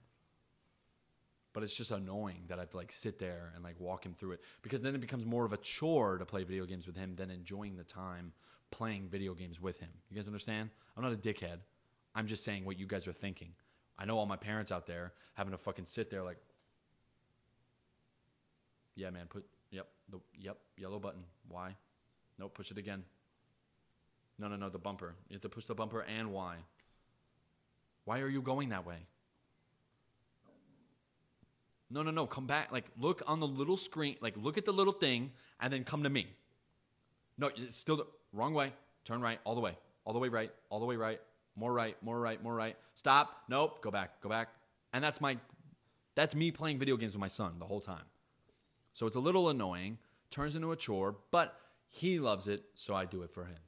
but 1.56 1.64
it's 1.64 1.74
just 1.74 1.92
annoying 1.92 2.44
that 2.50 2.58
I 2.58 2.64
have 2.64 2.70
to 2.72 2.78
like 2.78 2.92
sit 2.92 3.18
there 3.18 3.54
and 3.56 3.64
like 3.64 3.80
walk 3.80 4.06
him 4.06 4.14
through 4.14 4.34
it 4.34 4.42
because 4.62 4.82
then 4.82 4.94
it 4.94 5.00
becomes 5.00 5.26
more 5.26 5.46
of 5.46 5.54
a 5.54 5.58
chore 5.58 6.18
to 6.18 6.26
play 6.26 6.44
video 6.44 6.66
games 6.66 6.86
with 6.86 6.98
him 6.98 7.16
than 7.16 7.32
enjoying 7.32 7.78
the 7.78 7.84
time 7.86 8.34
playing 8.72 9.08
video 9.08 9.34
games 9.34 9.62
with 9.62 9.80
him. 9.80 9.88
You 10.10 10.18
guys 10.18 10.28
understand? 10.28 10.70
I'm 10.98 11.04
not 11.04 11.14
a 11.14 11.16
dickhead. 11.16 11.60
I'm 12.14 12.28
just 12.28 12.44
saying 12.44 12.66
what 12.66 12.78
you 12.78 12.86
guys 12.86 13.08
are 13.08 13.14
thinking. 13.14 13.54
I 13.98 14.04
know 14.04 14.18
all 14.18 14.26
my 14.26 14.36
parents 14.36 14.70
out 14.70 14.86
there 14.86 15.14
having 15.36 15.52
to 15.52 15.58
fucking 15.58 15.86
sit 15.86 16.10
there 16.10 16.24
like, 16.24 16.40
yeah, 18.96 19.10
man, 19.10 19.28
put 19.28 19.46
yep, 19.72 19.88
the 20.10 20.20
yep, 20.38 20.58
yellow 20.78 21.00
button. 21.00 21.24
Why? 21.48 21.78
Nope, 22.38 22.54
push 22.54 22.70
it 22.70 22.78
again. 22.78 23.06
No, 24.38 24.50
no, 24.50 24.58
no, 24.58 24.70
the 24.70 24.78
bumper. 24.78 25.16
You 25.30 25.36
have 25.36 25.42
to 25.44 25.50
push 25.50 25.64
the 25.64 25.76
bumper 25.76 26.02
and 26.02 26.34
why. 26.34 26.58
Why 28.04 28.20
are 28.20 28.28
you 28.28 28.42
going 28.42 28.70
that 28.70 28.86
way? 28.86 29.08
No, 31.96 32.04
no, 32.04 32.12
no. 32.12 32.28
Come 32.28 32.46
back. 32.46 32.74
Like, 32.74 32.84
look 33.00 33.24
on 33.26 33.40
the 33.40 33.48
little 33.48 33.78
screen. 33.78 34.18
Like, 34.20 34.34
look 34.36 34.58
at 34.58 34.66
the 34.66 34.74
little 34.74 34.92
thing 34.92 35.32
and 35.62 35.72
then 35.72 35.86
come 35.86 36.04
to 36.04 36.10
me. 36.10 36.28
No, 37.38 37.50
it's 37.56 37.78
still 37.78 37.96
the 37.96 38.06
wrong 38.34 38.54
way. 38.54 38.74
Turn 39.06 39.22
right, 39.22 39.40
all 39.46 39.56
the 39.56 39.62
way. 39.62 39.78
All 40.04 40.12
the 40.12 40.20
way 40.20 40.28
right, 40.28 40.52
all 40.70 40.82
the 40.82 40.86
way 40.86 40.98
right. 40.98 41.22
More 41.56 41.72
right, 41.72 41.96
more 42.04 42.20
right, 42.20 42.44
more 42.44 42.54
right. 42.54 42.76
Stop. 42.96 43.44
Nope. 43.48 43.82
Go 43.82 43.92
back, 43.92 44.20
go 44.20 44.28
back. 44.28 44.50
And 44.92 45.02
that's 45.02 45.22
my, 45.22 45.38
that's 46.16 46.36
me 46.36 46.52
playing 46.52 46.80
video 46.80 46.98
games 46.98 47.14
with 47.14 47.22
my 47.22 47.30
son 47.30 47.54
the 47.60 47.66
whole 47.66 47.80
time. 47.80 48.04
So 48.92 49.08
it's 49.08 49.16
a 49.16 49.22
little 49.22 49.48
annoying, 49.48 49.98
turns 50.32 50.58
into 50.58 50.74
a 50.74 50.76
chore, 50.76 51.16
but 51.32 51.58
he 51.88 52.20
loves 52.20 52.50
it, 52.50 52.66
so 52.74 52.94
I 52.94 53.06
do 53.06 53.22
it 53.22 53.32
for 53.32 53.46
him. 53.46 53.60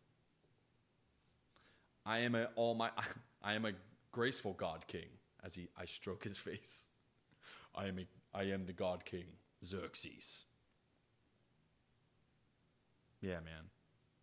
I 2.06 2.20
am 2.20 2.36
a 2.36 2.50
all 2.56 2.76
my 2.76 2.90
I 3.42 3.54
am 3.54 3.64
a 3.64 3.72
graceful 4.12 4.52
God 4.52 4.86
King 4.88 5.08
as 5.46 5.56
he 5.56 5.70
I 5.78 5.86
stroke 5.86 6.26
his 6.26 6.38
face. 6.38 6.88
I 7.78 7.86
am, 7.86 8.00
a, 8.00 8.08
I 8.38 8.44
am 8.46 8.66
the 8.66 8.74
God 8.74 9.06
King, 9.06 9.26
Xerxes. 9.64 10.46
Yeah, 13.22 13.36
man. 13.36 13.70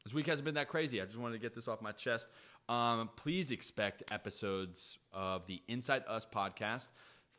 This 0.05 0.13
week 0.13 0.27
hasn't 0.27 0.45
been 0.45 0.57
that 0.57 0.69
crazy. 0.69 1.01
I 1.01 1.05
just 1.05 1.19
wanted 1.19 1.35
to 1.35 1.41
get 1.41 1.55
this 1.55 1.69
off 1.69 1.81
my 1.81 1.93
chest. 1.93 2.29
Um, 2.69 3.11
please 3.17 3.53
expect 3.53 4.03
episodes 4.11 4.99
of 5.13 5.47
the 5.47 5.63
Inside 5.69 6.03
Us 6.09 6.27
podcast. 6.27 6.89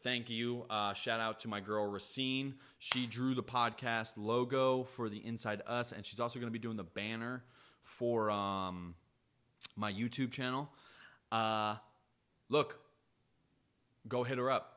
Thank 0.04 0.30
you. 0.30 0.66
Uh, 0.70 0.94
shout 0.94 1.20
out 1.20 1.42
to 1.42 1.48
my 1.50 1.60
girl 1.60 1.86
Racine. 1.86 2.56
She 2.80 3.08
drew 3.08 3.36
the 3.36 3.44
podcast 3.44 4.14
logo 4.16 4.84
for 4.84 5.10
the 5.10 5.18
Inside 5.18 5.62
Us, 5.68 5.92
and 5.92 6.06
she's 6.06 6.20
also 6.20 6.40
going 6.40 6.48
to 6.48 6.54
be 6.54 6.60
doing 6.60 6.78
the 6.78 6.84
banner 6.84 7.44
for 7.84 8.32
um, 8.32 8.96
my 9.76 9.92
YouTube 9.92 10.32
channel. 10.32 10.70
Uh, 11.32 11.76
look, 12.50 12.80
go 14.08 14.24
hit 14.24 14.38
her 14.38 14.50
up 14.50 14.75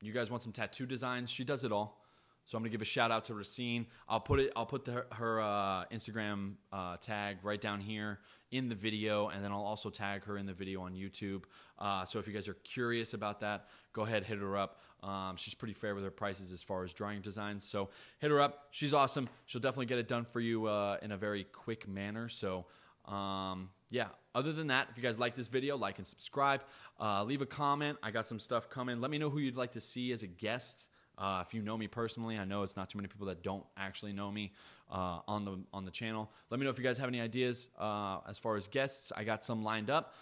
you 0.00 0.12
guys 0.12 0.30
want 0.30 0.42
some 0.42 0.52
tattoo 0.52 0.86
designs? 0.86 1.30
She 1.30 1.44
does 1.44 1.64
it 1.64 1.72
all. 1.72 2.00
So 2.46 2.56
I'm 2.56 2.62
gonna 2.62 2.70
give 2.70 2.82
a 2.82 2.86
shout 2.86 3.10
out 3.10 3.26
to 3.26 3.34
Racine. 3.34 3.86
I'll 4.08 4.20
put 4.20 4.40
it. 4.40 4.52
I'll 4.56 4.66
put 4.66 4.84
the, 4.84 5.04
her 5.12 5.40
uh, 5.40 5.84
Instagram 5.92 6.54
uh, 6.72 6.96
tag 6.96 7.36
right 7.44 7.60
down 7.60 7.80
here 7.80 8.18
in 8.50 8.68
the 8.68 8.74
video, 8.74 9.28
and 9.28 9.44
then 9.44 9.52
I'll 9.52 9.62
also 9.62 9.88
tag 9.90 10.24
her 10.24 10.36
in 10.36 10.46
the 10.46 10.52
video 10.52 10.80
on 10.80 10.94
YouTube. 10.94 11.44
Uh, 11.78 12.04
so 12.04 12.18
if 12.18 12.26
you 12.26 12.32
guys 12.32 12.48
are 12.48 12.56
curious 12.64 13.14
about 13.14 13.40
that, 13.40 13.68
go 13.92 14.02
ahead 14.02 14.24
hit 14.24 14.38
her 14.38 14.56
up. 14.56 14.80
Um, 15.02 15.36
she's 15.36 15.54
pretty 15.54 15.74
fair 15.74 15.94
with 15.94 16.02
her 16.02 16.10
prices 16.10 16.52
as 16.52 16.62
far 16.62 16.82
as 16.82 16.92
drawing 16.92 17.20
designs. 17.20 17.64
So 17.64 17.90
hit 18.18 18.30
her 18.30 18.40
up. 18.40 18.66
She's 18.70 18.92
awesome. 18.92 19.28
She'll 19.46 19.60
definitely 19.60 19.86
get 19.86 19.98
it 19.98 20.08
done 20.08 20.24
for 20.24 20.40
you 20.40 20.66
uh, 20.66 20.98
in 21.02 21.12
a 21.12 21.16
very 21.16 21.44
quick 21.44 21.86
manner. 21.86 22.28
So 22.28 22.66
um, 23.06 23.70
yeah, 23.90 24.08
other 24.34 24.52
than 24.52 24.68
that, 24.68 24.88
if 24.90 24.96
you 24.96 25.02
guys 25.02 25.18
like 25.18 25.34
this 25.34 25.48
video, 25.48 25.76
like 25.76 25.98
and 25.98 26.06
subscribe. 26.06 26.62
Uh, 27.00 27.24
leave 27.24 27.42
a 27.42 27.46
comment. 27.46 27.98
I 28.02 28.10
got 28.10 28.28
some 28.28 28.38
stuff 28.38 28.70
coming. 28.70 29.00
Let 29.00 29.10
me 29.10 29.18
know 29.18 29.30
who 29.30 29.38
you'd 29.38 29.56
like 29.56 29.72
to 29.72 29.80
see 29.80 30.12
as 30.12 30.22
a 30.22 30.28
guest. 30.28 30.88
Uh, 31.18 31.42
if 31.46 31.52
you 31.52 31.60
know 31.60 31.76
me 31.76 31.86
personally, 31.86 32.38
I 32.38 32.44
know 32.44 32.62
it's 32.62 32.76
not 32.76 32.88
too 32.88 32.98
many 32.98 33.08
people 33.08 33.26
that 33.26 33.42
don't 33.42 33.64
actually 33.76 34.12
know 34.12 34.30
me 34.30 34.52
uh, 34.90 35.20
on 35.28 35.44
the 35.44 35.58
on 35.72 35.84
the 35.84 35.90
channel. 35.90 36.30
Let 36.48 36.60
me 36.60 36.64
know 36.64 36.70
if 36.70 36.78
you 36.78 36.84
guys 36.84 36.96
have 36.98 37.08
any 37.08 37.20
ideas 37.20 37.68
uh, 37.78 38.18
as 38.28 38.38
far 38.38 38.56
as 38.56 38.68
guests. 38.68 39.12
I 39.14 39.24
got 39.24 39.44
some 39.44 39.62
lined 39.62 39.90
up. 39.90 40.14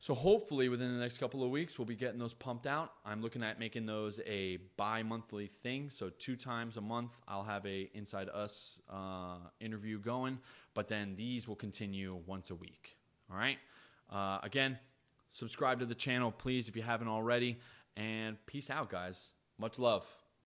So 0.00 0.14
hopefully 0.14 0.68
within 0.68 0.94
the 0.94 1.00
next 1.00 1.18
couple 1.18 1.42
of 1.42 1.50
weeks 1.50 1.78
we'll 1.78 1.86
be 1.86 1.96
getting 1.96 2.18
those 2.18 2.34
pumped 2.34 2.66
out. 2.66 2.92
I'm 3.04 3.20
looking 3.20 3.42
at 3.42 3.58
making 3.58 3.86
those 3.86 4.20
a 4.26 4.58
bi-monthly 4.76 5.48
thing. 5.48 5.90
So 5.90 6.10
two 6.18 6.36
times 6.36 6.76
a 6.76 6.80
month 6.80 7.12
I'll 7.26 7.42
have 7.42 7.66
a 7.66 7.90
Inside 7.94 8.28
Us 8.28 8.80
uh, 8.88 9.38
interview 9.60 9.98
going, 9.98 10.38
but 10.74 10.86
then 10.86 11.14
these 11.16 11.48
will 11.48 11.56
continue 11.56 12.20
once 12.26 12.50
a 12.50 12.54
week. 12.54 12.96
All 13.30 13.36
right. 13.36 13.58
Uh, 14.10 14.38
again, 14.42 14.78
subscribe 15.30 15.80
to 15.80 15.86
the 15.86 15.94
channel, 15.94 16.30
please, 16.30 16.68
if 16.68 16.76
you 16.76 16.82
haven't 16.82 17.08
already. 17.08 17.58
And 17.96 18.36
peace 18.46 18.70
out, 18.70 18.90
guys. 18.90 19.32
Much 19.58 19.78
love. 19.80 20.06